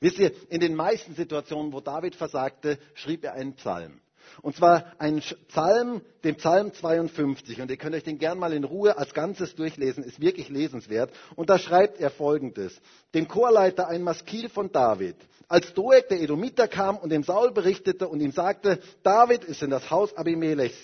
[0.01, 4.01] Wisst ihr, in den meisten Situationen, wo David versagte, schrieb er einen Psalm.
[4.41, 7.61] Und zwar einen Psalm, den Psalm 52.
[7.61, 11.13] Und ihr könnt euch den gern mal in Ruhe als Ganzes durchlesen, ist wirklich lesenswert.
[11.37, 12.81] Und da schreibt er folgendes.
[13.15, 15.17] Dem Chorleiter ein Maskil von David.
[15.49, 19.71] Als Doeg der Edomiter kam und dem Saul berichtete und ihm sagte, David ist in
[19.71, 20.77] das Haus Abimelechs,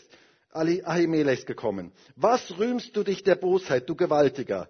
[0.53, 1.92] Ahimelechs gekommen.
[2.16, 4.68] Was rühmst du dich der Bosheit, du Gewaltiger?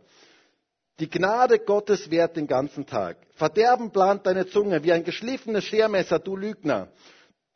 [1.01, 3.19] Die Gnade Gottes währt den ganzen Tag.
[3.37, 6.89] Verderben plant deine Zunge wie ein geschliffenes Schermesser, du Lügner.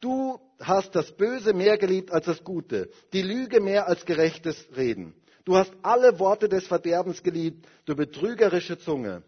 [0.02, 5.14] Du hast das Böse mehr geliebt als das Gute, die Lüge mehr als gerechtes Reden.
[5.44, 9.22] Du hast alle Worte des Verderbens geliebt, du betrügerische Zunge.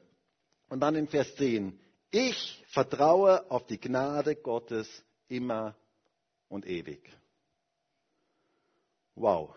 [0.68, 1.78] Und dann in Vers 10.
[2.10, 4.88] Ich vertraue auf die Gnade Gottes
[5.28, 5.76] immer
[6.48, 7.08] und ewig.
[9.14, 9.54] Wow.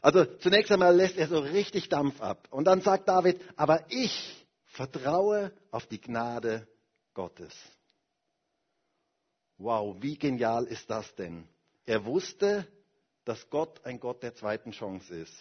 [0.00, 2.46] Also zunächst einmal lässt er so richtig Dampf ab.
[2.52, 6.68] Und dann sagt David, aber ich vertraue auf die Gnade
[7.12, 7.52] Gottes.
[9.58, 11.48] Wow, wie genial ist das denn?
[11.84, 12.66] Er wusste,
[13.24, 15.34] dass Gott ein Gott der zweiten Chance ist.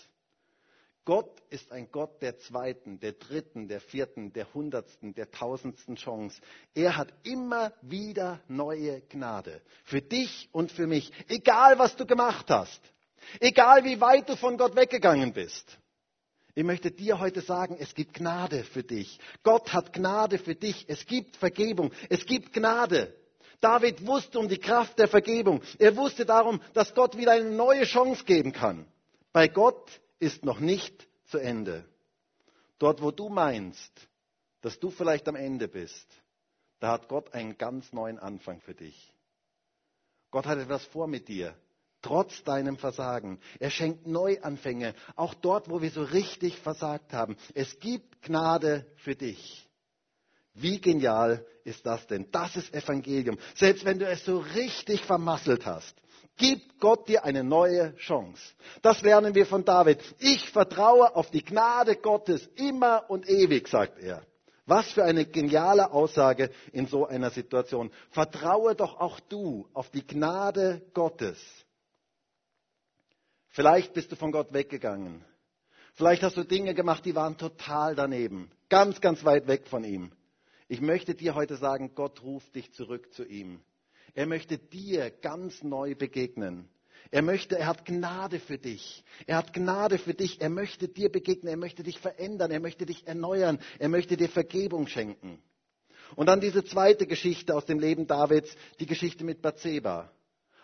[1.05, 6.41] Gott ist ein Gott der zweiten, der dritten, der vierten, der hundertsten, der tausendsten Chance.
[6.73, 9.61] Er hat immer wieder neue Gnade.
[9.85, 11.13] Für dich und für mich.
[11.29, 12.81] Egal, was du gemacht hast.
[13.39, 15.77] Egal, wie weit du von Gott weggegangen bist.
[16.55, 19.17] Ich möchte dir heute sagen, es gibt Gnade für dich.
[19.43, 20.85] Gott hat Gnade für dich.
[20.89, 21.93] Es gibt Vergebung.
[22.09, 23.15] Es gibt Gnade.
[23.59, 25.61] David wusste um die Kraft der Vergebung.
[25.79, 28.85] Er wusste darum, dass Gott wieder eine neue Chance geben kann.
[29.33, 31.85] Bei Gott ist noch nicht zu Ende.
[32.79, 33.91] Dort, wo du meinst,
[34.61, 36.07] dass du vielleicht am Ende bist,
[36.79, 39.13] da hat Gott einen ganz neuen Anfang für dich.
[40.29, 41.55] Gott hat etwas vor mit dir,
[42.01, 43.39] trotz deinem Versagen.
[43.59, 47.37] Er schenkt Neuanfänge, auch dort, wo wir so richtig versagt haben.
[47.55, 49.66] Es gibt Gnade für dich.
[50.59, 52.27] Wie genial ist das denn?
[52.31, 53.37] Das ist Evangelium.
[53.55, 55.95] Selbst wenn du es so richtig vermasselt hast,
[56.35, 58.41] gibt Gott dir eine neue Chance.
[58.81, 59.99] Das lernen wir von David.
[60.19, 64.25] Ich vertraue auf die Gnade Gottes immer und ewig, sagt er.
[64.65, 67.91] Was für eine geniale Aussage in so einer Situation.
[68.09, 71.37] Vertraue doch auch du auf die Gnade Gottes.
[73.49, 75.23] Vielleicht bist du von Gott weggegangen.
[75.93, 78.51] Vielleicht hast du Dinge gemacht, die waren total daneben.
[78.69, 80.11] Ganz, ganz weit weg von ihm.
[80.67, 83.61] Ich möchte dir heute sagen, Gott ruft dich zurück zu ihm.
[84.13, 86.67] Er möchte dir ganz neu begegnen.
[87.09, 89.03] Er möchte, er hat Gnade für dich.
[89.27, 90.41] Er hat Gnade für dich.
[90.41, 91.49] Er möchte dir begegnen.
[91.49, 92.51] Er möchte dich verändern.
[92.51, 93.59] Er möchte dich erneuern.
[93.79, 95.41] Er möchte dir Vergebung schenken.
[96.15, 100.11] Und dann diese zweite Geschichte aus dem Leben Davids, die Geschichte mit Bathseba.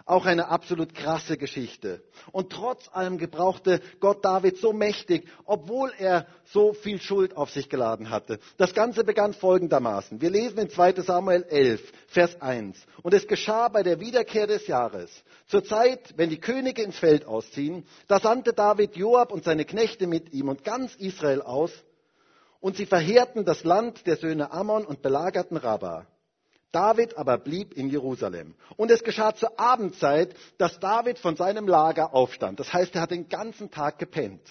[0.06, 2.04] Auch eine absolut krasse Geschichte.
[2.34, 7.70] Und trotz allem gebrauchte Gott David so mächtig, obwohl er so viel Schuld auf sich
[7.70, 8.40] geladen hatte.
[8.58, 10.20] Das Ganze begann folgendermaßen.
[10.20, 12.78] Wir lesen in 2 Samuel 11, Vers 1.
[13.02, 15.10] Und es geschah bei der Wiederkehr des Jahres.
[15.48, 20.06] Zur Zeit, wenn die Könige ins Feld ausziehen, da sandte David Joab und seine Knechte
[20.08, 21.72] mit ihm und ganz Israel aus.
[22.60, 26.08] Und sie verheerten das Land der Söhne Ammon und belagerten Rabbah.
[26.74, 28.56] David aber blieb in Jerusalem.
[28.76, 32.60] Und es geschah zur Abendzeit, dass David von seinem Lager aufstand.
[32.60, 34.42] Das heißt, er hat den ganzen Tag gepennt.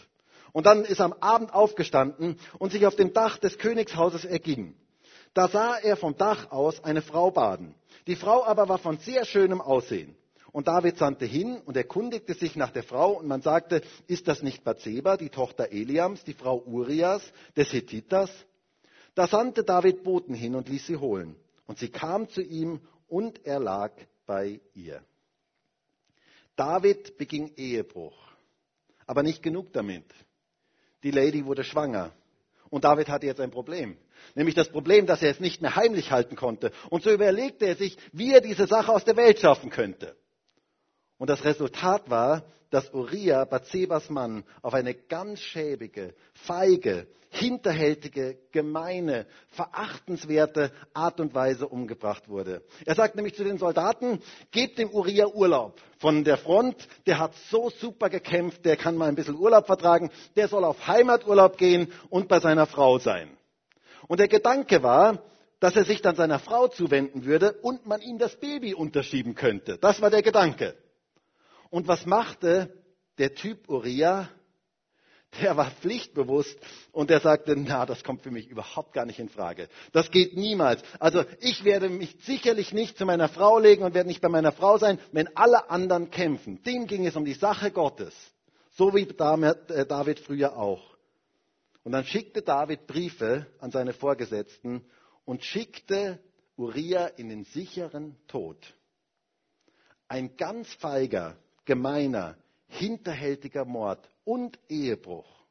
[0.52, 4.76] Und dann ist er am Abend aufgestanden und sich auf dem Dach des Königshauses erging.
[5.34, 7.74] Da sah er vom Dach aus eine Frau baden.
[8.06, 10.14] Die Frau aber war von sehr schönem Aussehen.
[10.52, 14.42] Und David sandte hin und erkundigte sich nach der Frau und man sagte, ist das
[14.42, 17.22] nicht Bathseba, die Tochter Eliams, die Frau Urias,
[17.56, 18.30] des Hethiters?
[19.14, 21.36] Da sandte David Boten hin und ließ sie holen.
[21.72, 23.92] Und sie kam zu ihm und er lag
[24.26, 25.02] bei ihr.
[26.54, 28.12] David beging Ehebruch.
[29.06, 30.04] Aber nicht genug damit.
[31.02, 32.12] Die Lady wurde schwanger.
[32.68, 33.96] Und David hatte jetzt ein Problem.
[34.34, 36.72] Nämlich das Problem, dass er es nicht mehr heimlich halten konnte.
[36.90, 40.14] Und so überlegte er sich, wie er diese Sache aus der Welt schaffen könnte.
[41.22, 49.26] Und das Resultat war, dass Uriah, Bathsebas Mann, auf eine ganz schäbige, feige, hinterhältige, gemeine,
[49.50, 52.64] verachtenswerte Art und Weise umgebracht wurde.
[52.86, 54.18] Er sagt nämlich zu den Soldaten,
[54.50, 59.08] gebt dem Uriah Urlaub von der Front, der hat so super gekämpft, der kann mal
[59.08, 63.30] ein bisschen Urlaub vertragen, der soll auf Heimaturlaub gehen und bei seiner Frau sein.
[64.08, 65.22] Und der Gedanke war,
[65.60, 69.78] dass er sich dann seiner Frau zuwenden würde und man ihm das Baby unterschieben könnte.
[69.78, 70.74] Das war der Gedanke.
[71.72, 72.70] Und was machte
[73.16, 74.28] der Typ Uriah?
[75.40, 76.58] Der war pflichtbewusst
[76.92, 79.70] und der sagte, na, das kommt für mich überhaupt gar nicht in Frage.
[79.92, 80.82] Das geht niemals.
[80.98, 84.52] Also ich werde mich sicherlich nicht zu meiner Frau legen und werde nicht bei meiner
[84.52, 86.62] Frau sein, wenn alle anderen kämpfen.
[86.64, 88.14] Dem ging es um die Sache Gottes.
[88.72, 90.82] So wie äh, David früher auch.
[91.84, 94.84] Und dann schickte David Briefe an seine Vorgesetzten
[95.24, 96.18] und schickte
[96.58, 98.58] Uriah in den sicheren Tod.
[100.08, 102.36] Ein ganz feiger, gemeiner,
[102.68, 105.44] hinterhältiger Mord und Ehebruch.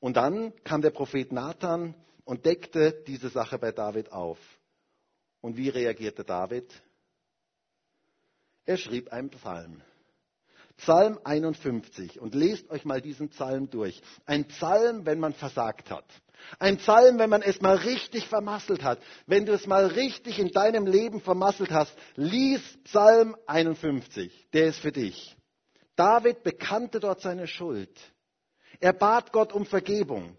[0.00, 1.94] Und dann kam der Prophet Nathan
[2.24, 4.38] und deckte diese Sache bei David auf.
[5.40, 6.70] Und wie reagierte David?
[8.64, 9.82] Er schrieb einen Psalm.
[10.82, 12.20] Psalm 51.
[12.20, 14.02] Und lest euch mal diesen Psalm durch.
[14.26, 16.04] Ein Psalm, wenn man versagt hat.
[16.58, 18.98] Ein Psalm, wenn man es mal richtig vermasselt hat.
[19.26, 24.48] Wenn du es mal richtig in deinem Leben vermasselt hast, lies Psalm 51.
[24.52, 25.36] Der ist für dich.
[25.94, 27.96] David bekannte dort seine Schuld.
[28.80, 30.36] Er bat Gott um Vergebung.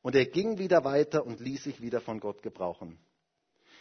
[0.00, 3.00] Und er ging wieder weiter und ließ sich wieder von Gott gebrauchen.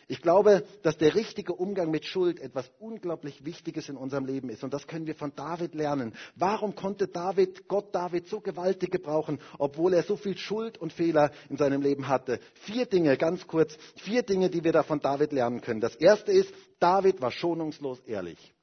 [0.08, 4.64] Ich glaube, dass der richtige Umgang mit Schuld etwas unglaublich Wichtiges in unserem Leben ist.
[4.64, 6.14] Und das können wir von David lernen.
[6.36, 11.32] Warum konnte David, Gott David so gewaltig gebrauchen, obwohl er so viel Schuld und Fehler
[11.50, 12.40] in seinem Leben hatte?
[12.62, 15.82] Vier Dinge, ganz kurz, vier Dinge, die wir da von David lernen können.
[15.82, 18.54] Das erste ist, David war schonungslos ehrlich.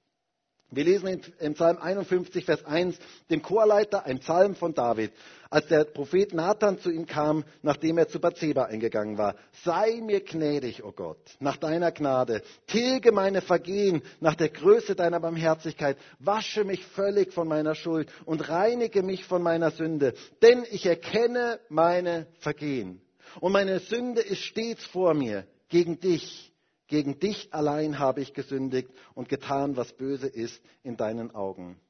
[0.75, 2.97] Wir lesen in Psalm 51, Vers 1,
[3.31, 5.13] dem Chorleiter, ein Psalm von David,
[5.51, 9.37] als der Prophet Nathan zu ihm kam, nachdem er zu Bathseba eingegangen war.
[9.65, 12.43] Sei mir gnädig, o oh Gott, nach deiner Gnade.
[12.69, 15.99] Tilge meine Vergehen nach der Größe deiner Barmherzigkeit.
[16.19, 20.15] Wasche mich völlig von meiner Schuld und reinige mich von meiner Sünde.
[20.41, 23.03] Denn ich erkenne meine Vergehen.
[23.41, 26.52] Und meine Sünde ist stets vor mir gegen dich
[26.93, 31.81] gegen dich allein habe ich gesündigt und getan, was böse ist in deinen Augen.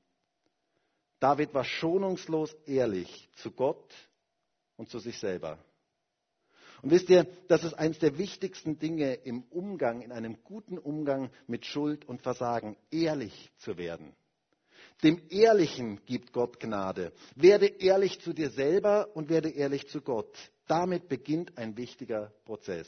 [1.19, 3.93] David war schonungslos ehrlich zu Gott
[4.77, 5.59] und zu sich selber.
[6.83, 11.33] Und wisst ihr, das ist eines der wichtigsten Dinge im Umgang, in einem guten Umgang
[11.49, 14.15] mit Schuld und Versagen, ehrlich zu werden.
[15.03, 17.12] Dem Ehrlichen gibt Gott Gnade.
[17.35, 20.38] Werde ehrlich zu dir selber und werde ehrlich zu Gott.
[20.69, 22.87] Damit beginnt ein wichtiger Prozess.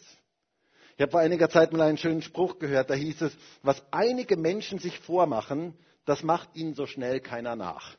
[0.96, 4.36] Ich habe vor einiger Zeit mal einen schönen Spruch gehört, da hieß es, was einige
[4.36, 7.96] Menschen sich vormachen, das macht ihnen so schnell keiner nach.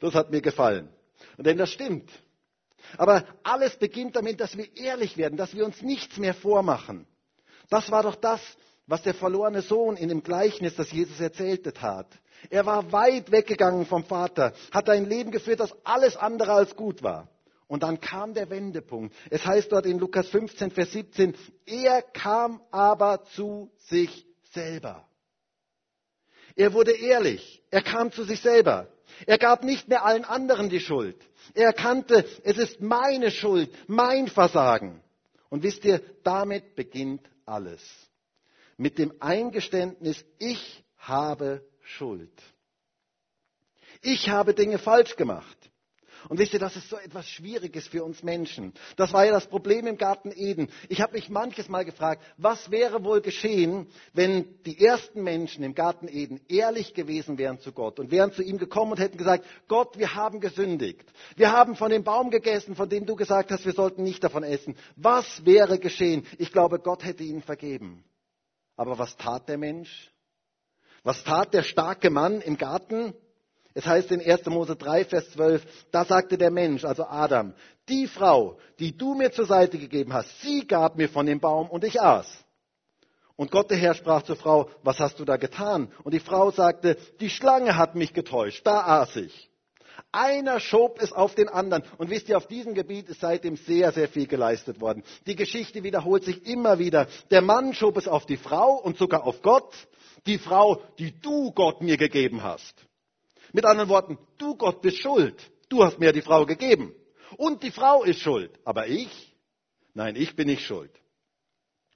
[0.00, 0.88] Das hat mir gefallen.
[1.36, 2.10] Und denn das stimmt.
[2.96, 7.06] Aber alles beginnt damit, dass wir ehrlich werden, dass wir uns nichts mehr vormachen.
[7.70, 8.40] Das war doch das,
[8.86, 12.06] was der verlorene Sohn in dem Gleichnis, das Jesus erzählte, tat.
[12.50, 17.02] Er war weit weggegangen vom Vater, hat ein Leben geführt, das alles andere als gut
[17.02, 17.28] war.
[17.68, 19.14] Und dann kam der Wendepunkt.
[19.30, 25.06] Es heißt dort in Lukas 15, Vers 17, er kam aber zu sich selber.
[26.56, 27.62] Er wurde ehrlich.
[27.70, 28.88] Er kam zu sich selber.
[29.26, 31.16] Er gab nicht mehr allen anderen die Schuld.
[31.54, 35.02] Er erkannte, es ist meine Schuld, mein Versagen.
[35.50, 37.82] Und wisst ihr, damit beginnt alles.
[38.76, 42.32] Mit dem Eingeständnis, ich habe Schuld.
[44.02, 45.57] Ich habe Dinge falsch gemacht.
[46.28, 48.72] Und wisst ihr, das ist so etwas Schwieriges für uns Menschen.
[48.96, 50.68] Das war ja das Problem im Garten Eden.
[50.88, 55.74] Ich habe mich manches Mal gefragt, was wäre wohl geschehen, wenn die ersten Menschen im
[55.74, 59.44] Garten Eden ehrlich gewesen wären zu Gott und wären zu ihm gekommen und hätten gesagt,
[59.68, 61.04] Gott, wir haben gesündigt.
[61.36, 64.42] Wir haben von dem Baum gegessen, von dem du gesagt hast, wir sollten nicht davon
[64.42, 64.76] essen.
[64.96, 66.26] Was wäre geschehen?
[66.38, 68.04] Ich glaube, Gott hätte ihnen vergeben.
[68.76, 70.12] Aber was tat der Mensch?
[71.02, 73.14] Was tat der starke Mann im Garten?
[73.78, 74.44] Es heißt in 1.
[74.46, 77.54] Mose 3, Vers 12, da sagte der Mensch, also Adam,
[77.88, 81.70] die Frau, die du mir zur Seite gegeben hast, sie gab mir von dem Baum
[81.70, 82.26] und ich aß.
[83.36, 85.92] Und Gott der Herr sprach zur Frau, was hast du da getan?
[86.02, 89.48] Und die Frau sagte, die Schlange hat mich getäuscht, da aß ich.
[90.10, 91.84] Einer schob es auf den anderen.
[91.98, 95.04] Und wisst ihr, auf diesem Gebiet ist seitdem sehr, sehr viel geleistet worden.
[95.28, 97.06] Die Geschichte wiederholt sich immer wieder.
[97.30, 99.72] Der Mann schob es auf die Frau und sogar auf Gott.
[100.26, 102.87] Die Frau, die du Gott mir gegeben hast.
[103.52, 105.50] Mit anderen Worten, du Gott bist schuld.
[105.68, 106.94] Du hast mir die Frau gegeben.
[107.36, 108.50] Und die Frau ist schuld.
[108.64, 109.36] Aber ich?
[109.94, 110.90] Nein, ich bin nicht schuld.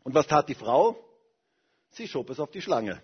[0.05, 0.97] Und was tat die Frau?
[1.91, 3.03] Sie schob es auf die Schlange.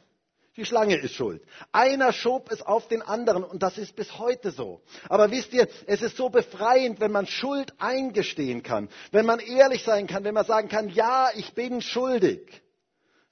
[0.57, 1.41] Die Schlange ist schuld.
[1.71, 4.83] Einer schob es auf den anderen und das ist bis heute so.
[5.09, 9.85] Aber wisst ihr, es ist so befreiend, wenn man Schuld eingestehen kann, wenn man ehrlich
[9.85, 12.61] sein kann, wenn man sagen kann, ja, ich bin schuldig.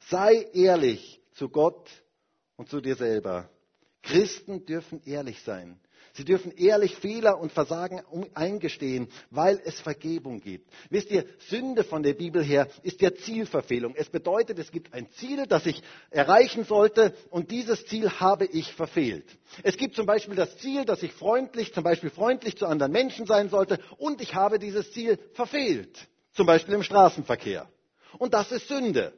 [0.08, 1.90] Sei ehrlich zu Gott
[2.54, 3.50] und zu dir selber.
[4.06, 5.78] Christen dürfen ehrlich sein.
[6.14, 8.00] Sie dürfen ehrlich Fehler und Versagen
[8.32, 10.70] eingestehen, weil es Vergebung gibt.
[10.88, 13.94] Wisst ihr, Sünde von der Bibel her ist ja Zielverfehlung.
[13.94, 18.72] Es bedeutet, es gibt ein Ziel, das ich erreichen sollte und dieses Ziel habe ich
[18.72, 19.26] verfehlt.
[19.62, 23.26] Es gibt zum Beispiel das Ziel, dass ich freundlich, zum Beispiel freundlich zu anderen Menschen
[23.26, 26.08] sein sollte und ich habe dieses Ziel verfehlt.
[26.32, 27.68] Zum Beispiel im Straßenverkehr.
[28.18, 29.12] Und das ist Sünde.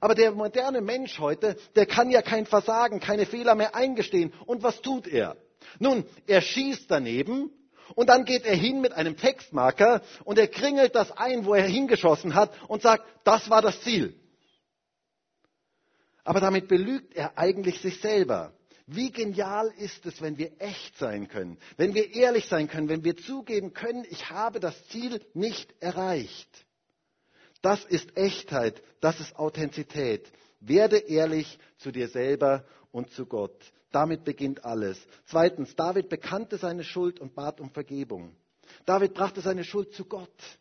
[0.00, 4.32] Aber der moderne Mensch heute, der kann ja kein Versagen, keine Fehler mehr eingestehen.
[4.46, 5.36] Und was tut er?
[5.78, 7.50] Nun, er schießt daneben
[7.94, 11.66] und dann geht er hin mit einem Textmarker und er kringelt das ein, wo er
[11.66, 14.18] hingeschossen hat und sagt, das war das Ziel.
[16.24, 18.52] Aber damit belügt er eigentlich sich selber.
[18.86, 23.04] Wie genial ist es, wenn wir echt sein können, wenn wir ehrlich sein können, wenn
[23.04, 26.66] wir zugeben können, ich habe das Ziel nicht erreicht.
[27.62, 30.30] Das ist Echtheit, das ist Authentizität.
[30.60, 33.72] Werde ehrlich zu dir selber und zu Gott.
[33.92, 34.98] Damit beginnt alles.
[35.26, 38.34] Zweitens, David bekannte seine Schuld und bat um Vergebung.
[38.84, 40.58] David brachte seine Schuld zu Gott.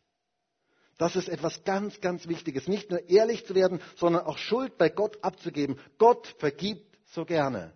[0.97, 2.67] Das ist etwas ganz, ganz Wichtiges.
[2.67, 5.79] Nicht nur ehrlich zu werden, sondern auch Schuld bei Gott abzugeben.
[5.97, 7.73] Gott vergibt so gerne.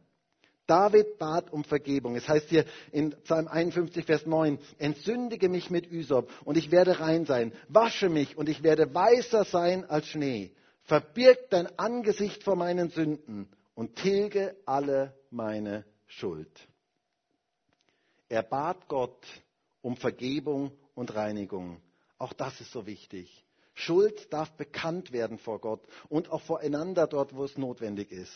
[0.67, 2.15] David bat um Vergebung.
[2.15, 6.99] Es heißt hier in Psalm 51, Vers 9, entsündige mich mit Üsop und ich werde
[6.99, 7.53] rein sein.
[7.69, 10.51] Wasche mich und ich werde weißer sein als Schnee.
[10.83, 16.49] Verbirg dein Angesicht vor meinen Sünden und tilge alle meine Schuld.
[18.29, 19.25] Er bat Gott
[19.81, 21.81] um Vergebung und Reinigung.
[22.17, 23.45] Auch das ist so wichtig.
[23.73, 28.33] Schuld darf bekannt werden vor Gott und auch voreinander dort, wo es notwendig ist.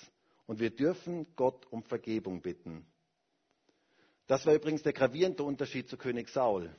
[0.50, 2.84] Und wir dürfen Gott um Vergebung bitten.
[4.26, 6.76] Das war übrigens der gravierende Unterschied zu König Saul.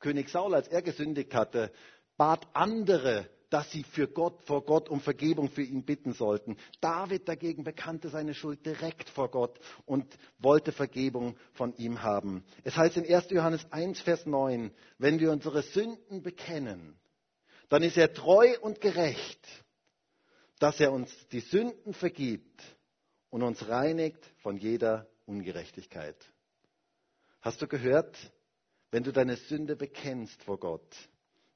[0.00, 1.70] König Saul, als er gesündigt hatte,
[2.16, 6.56] bat andere, dass sie für Gott, vor Gott um Vergebung für ihn bitten sollten.
[6.80, 10.06] David dagegen bekannte seine Schuld direkt vor Gott und
[10.38, 12.44] wollte Vergebung von ihm haben.
[12.64, 13.28] Es heißt in 1.
[13.28, 16.98] Johannes 1, Vers 9, wenn wir unsere Sünden bekennen,
[17.68, 19.46] dann ist er treu und gerecht,
[20.60, 22.62] dass er uns die Sünden vergibt
[23.36, 26.16] und uns reinigt von jeder Ungerechtigkeit.
[27.42, 28.16] Hast du gehört?
[28.90, 30.96] Wenn du deine Sünde bekennst vor Gott,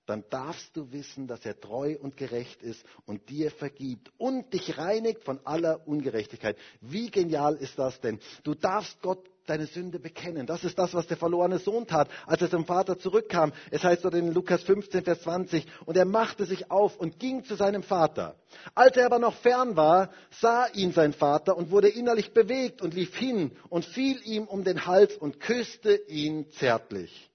[0.05, 4.77] dann darfst du wissen, dass er treu und gerecht ist und dir vergibt und dich
[4.77, 6.59] reinigt von aller Ungerechtigkeit.
[6.83, 8.21] Wie genial ist das denn?
[8.43, 10.47] Du darfst Gott deine Sünde bekennen.
[10.47, 13.53] Das ist das, was der verlorene Sohn tat, als er zum Vater zurückkam.
[13.71, 17.45] Es heißt dort in Lukas 15, Vers 20, und er machte sich auf und ging
[17.45, 18.37] zu seinem Vater.
[18.75, 22.95] Als er aber noch fern war, sah ihn sein Vater und wurde innerlich bewegt und
[22.95, 27.31] lief hin und fiel ihm um den Hals und küsste ihn zärtlich.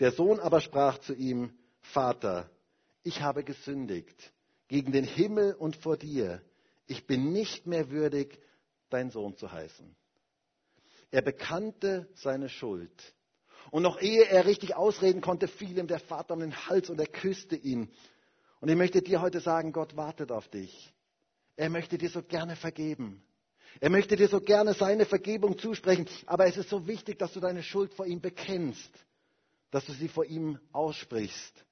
[0.00, 2.50] Der Sohn aber sprach zu ihm, Vater,
[3.02, 4.32] ich habe gesündigt
[4.68, 6.42] gegen den Himmel und vor dir.
[6.86, 8.38] Ich bin nicht mehr würdig,
[8.90, 9.94] dein Sohn zu heißen.
[11.10, 13.14] Er bekannte seine Schuld.
[13.70, 17.00] Und noch ehe er richtig ausreden konnte, fiel ihm der Vater um den Hals und
[17.00, 17.90] er küsste ihn.
[18.60, 20.92] Und ich möchte dir heute sagen, Gott wartet auf dich.
[21.56, 23.22] Er möchte dir so gerne vergeben.
[23.80, 26.06] Er möchte dir so gerne seine Vergebung zusprechen.
[26.26, 28.90] Aber es ist so wichtig, dass du deine Schuld vor ihm bekennst,
[29.70, 31.64] dass du sie vor ihm aussprichst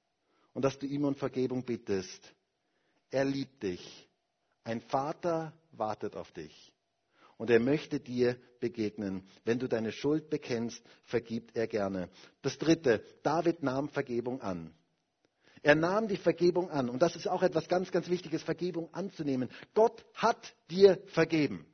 [0.53, 2.33] und dass du ihm um Vergebung bittest.
[3.09, 4.07] Er liebt dich.
[4.63, 6.71] Ein Vater wartet auf dich.
[7.37, 9.27] Und er möchte dir begegnen.
[9.43, 12.09] Wenn du deine Schuld bekennst, vergibt er gerne.
[12.41, 14.73] Das dritte, David nahm Vergebung an.
[15.61, 16.89] Er nahm die Vergebung an.
[16.89, 19.49] Und das ist auch etwas ganz, ganz Wichtiges, Vergebung anzunehmen.
[19.73, 21.65] Gott hat dir vergeben.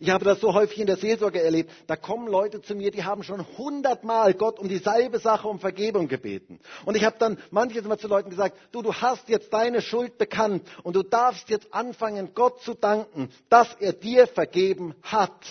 [0.00, 1.70] Ich habe das so häufig in der Seelsorge erlebt.
[1.86, 6.08] Da kommen Leute zu mir, die haben schon hundertmal Gott um dieselbe Sache um Vergebung
[6.08, 6.60] gebeten.
[6.84, 10.18] Und ich habe dann manches Mal zu Leuten gesagt, du, du hast jetzt deine Schuld
[10.18, 15.44] bekannt und du darfst jetzt anfangen, Gott zu danken, dass er dir vergeben hat.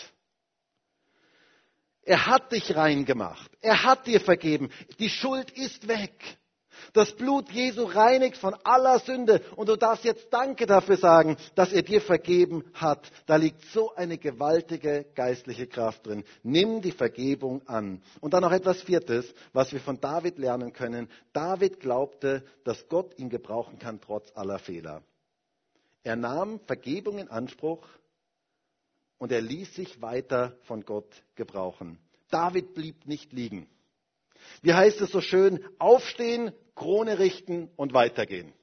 [2.03, 3.51] Er hat dich reingemacht.
[3.59, 4.69] Er hat dir vergeben.
[4.97, 6.13] Die Schuld ist weg.
[6.93, 11.71] Das Blut Jesu reinigt von aller Sünde und du darfst jetzt Danke dafür sagen, dass
[11.73, 13.11] er dir vergeben hat.
[13.25, 16.23] Da liegt so eine gewaltige geistliche Kraft drin.
[16.43, 18.01] Nimm die Vergebung an.
[18.21, 21.09] Und dann noch etwas Viertes, was wir von David lernen können.
[21.33, 25.03] David glaubte, dass Gott ihn gebrauchen kann trotz aller Fehler.
[26.03, 27.85] Er nahm Vergebung in Anspruch
[29.17, 31.99] und er ließ sich weiter von Gott gebrauchen.
[32.29, 33.67] David blieb nicht liegen.
[34.61, 35.63] Wie heißt es so schön?
[35.79, 38.53] Aufstehen, Krone richten und weitergehen.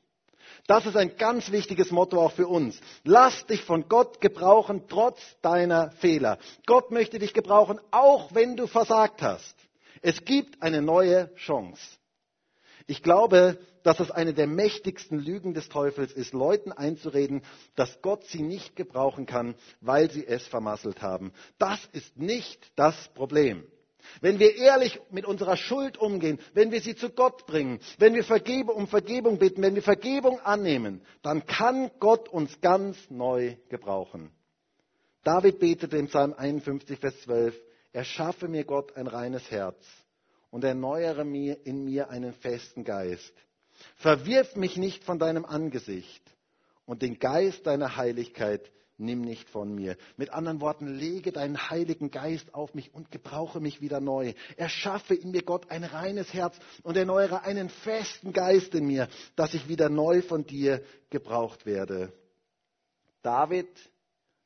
[0.67, 2.81] Das ist ein ganz wichtiges Motto auch für uns.
[3.03, 6.39] Lass dich von Gott gebrauchen, trotz deiner Fehler.
[6.65, 9.55] Gott möchte dich gebrauchen, auch wenn du versagt hast.
[10.01, 11.83] Es gibt eine neue Chance.
[12.87, 17.43] Ich glaube, dass es eine der mächtigsten Lügen des Teufels ist, Leuten einzureden,
[17.75, 21.33] dass Gott sie nicht gebrauchen kann, weil sie es vermasselt haben.
[21.59, 23.67] Das ist nicht das Problem.
[24.21, 28.25] Wenn wir ehrlich mit unserer Schuld umgehen, wenn wir sie zu Gott bringen, wenn wir
[28.75, 34.31] um Vergebung bitten, wenn wir Vergebung annehmen, dann kann Gott uns ganz neu gebrauchen.
[35.23, 37.59] David betete im Psalm 51, Vers 12,
[37.93, 39.85] erschaffe mir Gott ein reines Herz
[40.51, 43.33] und erneuere mir in mir einen festen Geist.
[43.97, 46.23] Verwirf mich nicht von deinem Angesicht
[46.85, 49.97] und den Geist deiner Heiligkeit nimm nicht von mir.
[50.17, 54.35] Mit anderen Worten, lege deinen Heiligen Geist auf mich und gebrauche mich wieder neu.
[54.57, 59.55] Erschaffe in mir Gott ein reines Herz und erneuere einen festen Geist in mir, dass
[59.55, 62.13] ich wieder neu von dir gebraucht werde.
[63.23, 63.69] David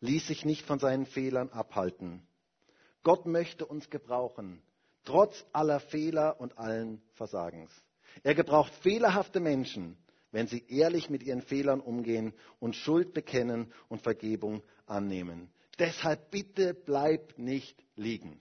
[0.01, 2.23] ließ sich nicht von seinen Fehlern abhalten.
[3.03, 4.63] Gott möchte uns gebrauchen,
[5.05, 7.71] trotz aller Fehler und allen Versagens.
[8.23, 9.97] Er gebraucht fehlerhafte Menschen,
[10.33, 15.51] wenn sie ehrlich mit ihren Fehlern umgehen und Schuld bekennen und Vergebung annehmen.
[15.79, 18.41] Deshalb bitte bleib nicht liegen,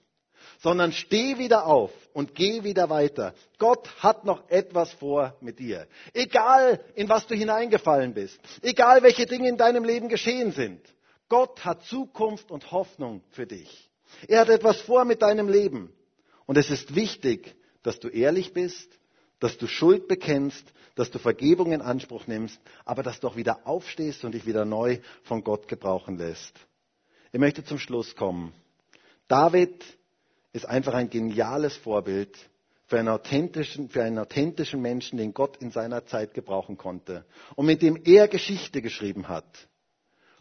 [0.60, 3.34] sondern steh wieder auf und geh wieder weiter.
[3.60, 5.88] Gott hat noch etwas vor mit dir.
[6.14, 10.82] Egal, in was du hineingefallen bist, egal, welche Dinge in deinem Leben geschehen sind.
[11.30, 13.90] Gott hat Zukunft und Hoffnung für dich.
[14.28, 15.94] Er hat etwas vor mit deinem Leben.
[16.46, 18.98] Und es ist wichtig, dass du ehrlich bist,
[19.40, 20.66] dass du Schuld bekennst
[20.98, 24.66] dass du Vergebung in Anspruch nimmst, aber dass du auch wieder aufstehst und dich wieder
[24.66, 26.54] neu von Gott gebrauchen lässt.
[27.32, 28.52] Ich möchte zum Schluss kommen.
[29.28, 29.86] David
[30.54, 32.36] ist einfach ein geniales Vorbild
[32.88, 37.26] für einen authentischen, für einen authentischen Menschen, den Gott in seiner Zeit gebrauchen konnte
[37.56, 39.68] und mit dem er Geschichte geschrieben hat.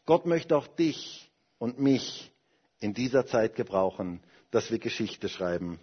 [0.07, 2.33] Gott möchte auch dich und mich
[2.81, 4.23] in dieser Zeit gebrauchen,
[4.53, 5.81] dass wir Geschichte schreiben.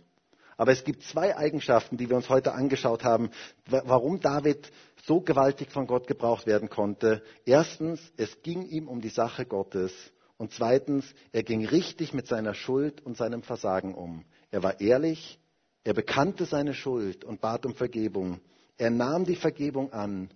[0.58, 3.30] Aber es gibt zwei Eigenschaften, die wir uns heute angeschaut haben,
[3.66, 4.72] warum David
[5.06, 7.24] so gewaltig von Gott gebraucht werden konnte.
[7.46, 9.92] Erstens, es ging ihm um die Sache Gottes.
[10.38, 14.26] Und zweitens, er ging richtig mit seiner Schuld und seinem Versagen um.
[14.52, 15.40] Er war ehrlich,
[15.84, 18.40] er bekannte seine Schuld und bat um Vergebung.
[18.78, 20.30] Er nahm die Vergebung an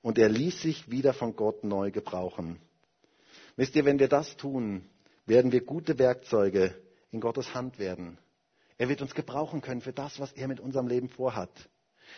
[0.00, 2.58] und er ließ sich wieder von Gott neu gebrauchen.
[3.56, 4.88] Wisst ihr, wenn wir das tun,
[5.26, 6.74] werden wir gute Werkzeuge
[7.10, 8.18] in Gottes Hand werden.
[8.82, 11.52] Er wird uns gebrauchen können für das, was er mit unserem Leben vorhat.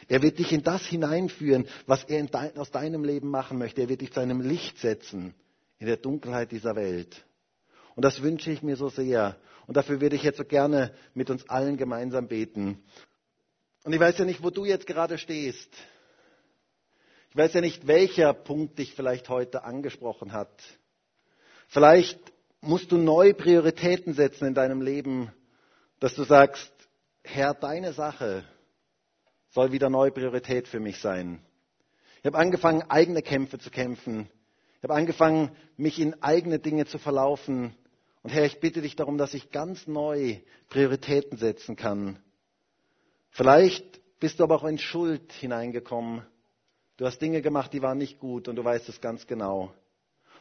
[0.09, 3.83] Er wird dich in das hineinführen, was er dein, aus deinem Leben machen möchte.
[3.83, 5.35] Er wird dich zu einem Licht setzen
[5.79, 7.27] in der Dunkelheit dieser Welt.
[7.97, 9.37] Und das wünsche ich mir so sehr.
[9.67, 12.83] Und dafür würde ich jetzt so gerne mit uns allen gemeinsam beten.
[13.85, 15.69] Und ich weiß ja nicht, wo du jetzt gerade stehst.
[17.29, 20.63] Ich weiß ja nicht, welcher Punkt dich vielleicht heute angesprochen hat.
[21.69, 22.19] Vielleicht
[22.63, 25.31] musst du neue Prioritäten setzen in deinem Leben
[26.01, 26.73] dass du sagst,
[27.23, 28.45] Herr, deine Sache
[29.51, 31.41] soll wieder neue Priorität für mich sein.
[32.19, 34.29] Ich habe angefangen, eigene Kämpfe zu kämpfen.
[34.79, 37.75] Ich habe angefangen, mich in eigene Dinge zu verlaufen.
[38.23, 40.39] Und Herr, ich bitte dich darum, dass ich ganz neu
[40.69, 42.19] Prioritäten setzen kann.
[43.31, 46.23] Vielleicht bist du aber auch in Schuld hineingekommen.
[46.97, 49.73] Du hast Dinge gemacht, die waren nicht gut und du weißt es ganz genau.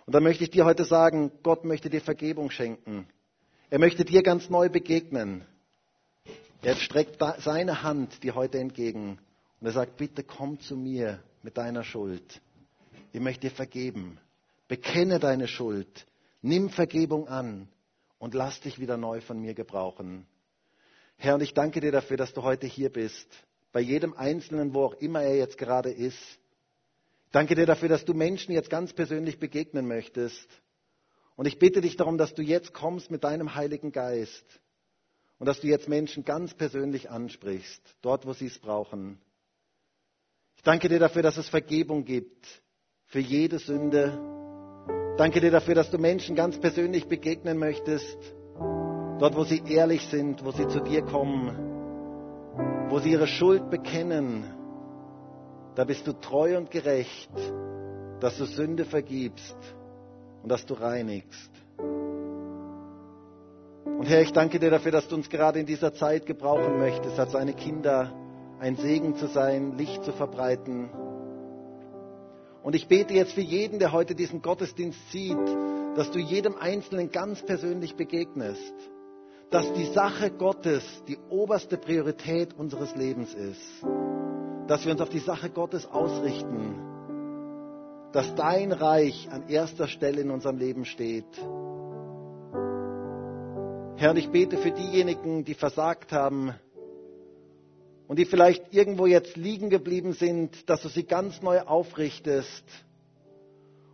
[0.06, 3.08] Und da möchte ich dir heute sagen, Gott möchte dir Vergebung schenken.
[3.74, 5.44] Er möchte dir ganz neu begegnen.
[6.62, 9.18] Er streckt seine Hand dir heute entgegen
[9.60, 12.40] und er sagt, bitte komm zu mir mit deiner Schuld.
[13.14, 14.20] Ich möchte dir vergeben.
[14.68, 16.06] Bekenne deine Schuld.
[16.44, 17.68] Nimm Vergebung an
[18.20, 20.28] und lass dich wieder neu von mir gebrauchen.
[21.18, 23.28] Herr, und ich danke dir dafür, dass du heute hier bist,
[23.72, 26.38] bei jedem Einzelnen, wo auch immer er jetzt gerade ist.
[27.32, 30.48] Danke dir dafür, dass du Menschen jetzt ganz persönlich begegnen möchtest.
[31.36, 34.46] Und ich bitte dich darum, dass du jetzt kommst mit deinem Heiligen Geist
[35.40, 39.20] und dass du jetzt Menschen ganz persönlich ansprichst, dort, wo sie es brauchen.
[40.56, 42.46] Ich danke dir dafür, dass es Vergebung gibt
[43.08, 44.18] für jede Sünde.
[45.18, 48.18] Danke dir dafür, dass du Menschen ganz persönlich begegnen möchtest,
[49.20, 54.46] dort, wo sie ehrlich sind, wo sie zu dir kommen, wo sie ihre Schuld bekennen.
[55.76, 57.32] Da bist du treu und gerecht,
[58.20, 59.58] dass du Sünde vergibst
[60.44, 61.50] und dass du reinigst.
[63.86, 67.18] Und Herr, ich danke dir dafür, dass du uns gerade in dieser Zeit gebrauchen möchtest,
[67.18, 68.12] als deine Kinder
[68.60, 70.90] ein Segen zu sein, Licht zu verbreiten.
[72.62, 75.38] Und ich bete jetzt für jeden, der heute diesen Gottesdienst sieht,
[75.96, 78.74] dass du jedem Einzelnen ganz persönlich begegnest,
[79.50, 83.86] dass die Sache Gottes die oberste Priorität unseres Lebens ist,
[84.68, 86.93] dass wir uns auf die Sache Gottes ausrichten,
[88.14, 91.26] dass dein Reich an erster Stelle in unserem Leben steht.
[93.98, 96.54] Herr, und ich bete für diejenigen, die versagt haben,
[98.08, 102.64] und die vielleicht irgendwo jetzt liegen geblieben sind, dass du sie ganz neu aufrichtest.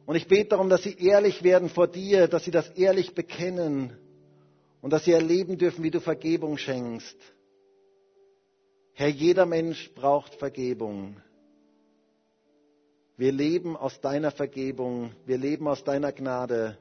[0.05, 3.95] Und ich bete darum, dass sie ehrlich werden vor dir, dass sie das ehrlich bekennen
[4.81, 7.15] und dass sie erleben dürfen, wie du Vergebung schenkst.
[8.93, 11.21] Herr, jeder Mensch braucht Vergebung.
[13.19, 16.77] Wir leben aus deiner Vergebung, wir leben aus deiner Gnade.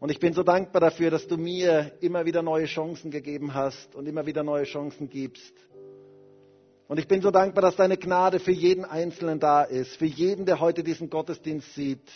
[0.00, 3.94] Und ich bin so dankbar dafür, dass du mir immer wieder neue Chancen gegeben hast
[3.94, 5.52] und immer wieder neue Chancen gibst.
[6.88, 10.46] Und ich bin so dankbar, dass deine Gnade für jeden Einzelnen da ist, für jeden,
[10.46, 12.10] der heute diesen Gottesdienst sieht,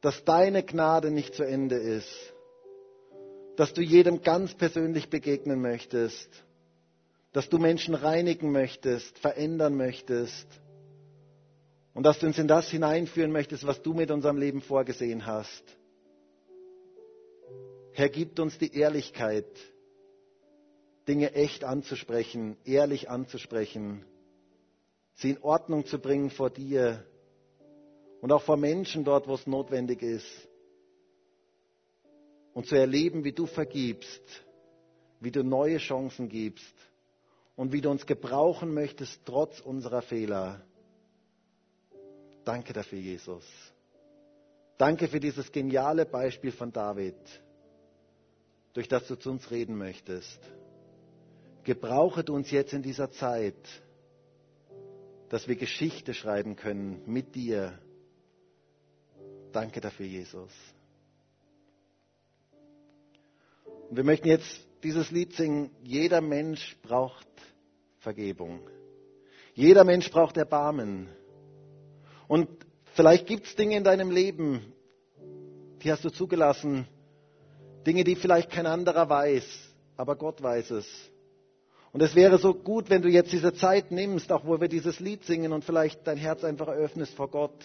[0.00, 2.32] dass deine Gnade nicht zu Ende ist,
[3.56, 6.28] dass du jedem ganz persönlich begegnen möchtest,
[7.32, 10.46] dass du Menschen reinigen möchtest, verändern möchtest
[11.94, 15.64] und dass du uns in das hineinführen möchtest, was du mit unserem Leben vorgesehen hast.
[17.92, 19.46] Herr, gib uns die Ehrlichkeit,
[21.08, 24.04] Dinge echt anzusprechen, ehrlich anzusprechen,
[25.14, 27.04] sie in Ordnung zu bringen vor dir
[28.20, 30.48] und auch vor Menschen dort, wo es notwendig ist.
[32.52, 34.22] Und zu erleben, wie du vergibst,
[35.20, 36.74] wie du neue Chancen gibst
[37.56, 40.62] und wie du uns gebrauchen möchtest, trotz unserer Fehler.
[42.50, 43.44] Danke dafür, Jesus.
[44.76, 47.14] Danke für dieses geniale Beispiel von David,
[48.72, 50.40] durch das du zu uns reden möchtest.
[51.62, 53.54] Gebrauche du uns jetzt in dieser Zeit,
[55.28, 57.78] dass wir Geschichte schreiben können mit dir.
[59.52, 60.50] Danke dafür, Jesus.
[63.90, 65.70] Und wir möchten jetzt dieses Lied singen.
[65.84, 67.28] Jeder Mensch braucht
[68.00, 68.68] Vergebung.
[69.54, 71.14] Jeder Mensch braucht Erbarmen.
[72.30, 72.48] Und
[72.94, 74.72] vielleicht gibt es Dinge in deinem Leben,
[75.82, 76.86] die hast du zugelassen.
[77.84, 79.44] Dinge, die vielleicht kein anderer weiß,
[79.96, 80.86] aber Gott weiß es.
[81.90, 85.00] Und es wäre so gut, wenn du jetzt diese Zeit nimmst, auch wo wir dieses
[85.00, 87.64] Lied singen und vielleicht dein Herz einfach eröffnest vor Gott,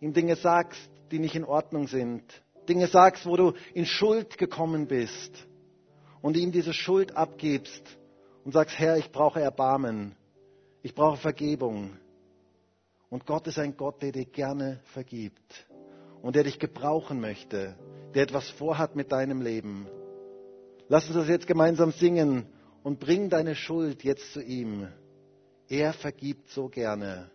[0.00, 2.22] ihm Dinge sagst, die nicht in Ordnung sind,
[2.70, 5.46] Dinge sagst, wo du in Schuld gekommen bist
[6.22, 7.98] und ihm diese Schuld abgibst
[8.42, 10.16] und sagst, Herr, ich brauche Erbarmen,
[10.82, 11.98] ich brauche Vergebung.
[13.12, 15.66] Und Gott ist ein Gott, der dir gerne vergibt
[16.22, 17.76] und der dich gebrauchen möchte,
[18.14, 19.86] der etwas vorhat mit deinem Leben.
[20.88, 22.46] Lass uns das jetzt gemeinsam singen
[22.82, 24.88] und bring deine Schuld jetzt zu ihm.
[25.68, 27.30] Er vergibt so gerne.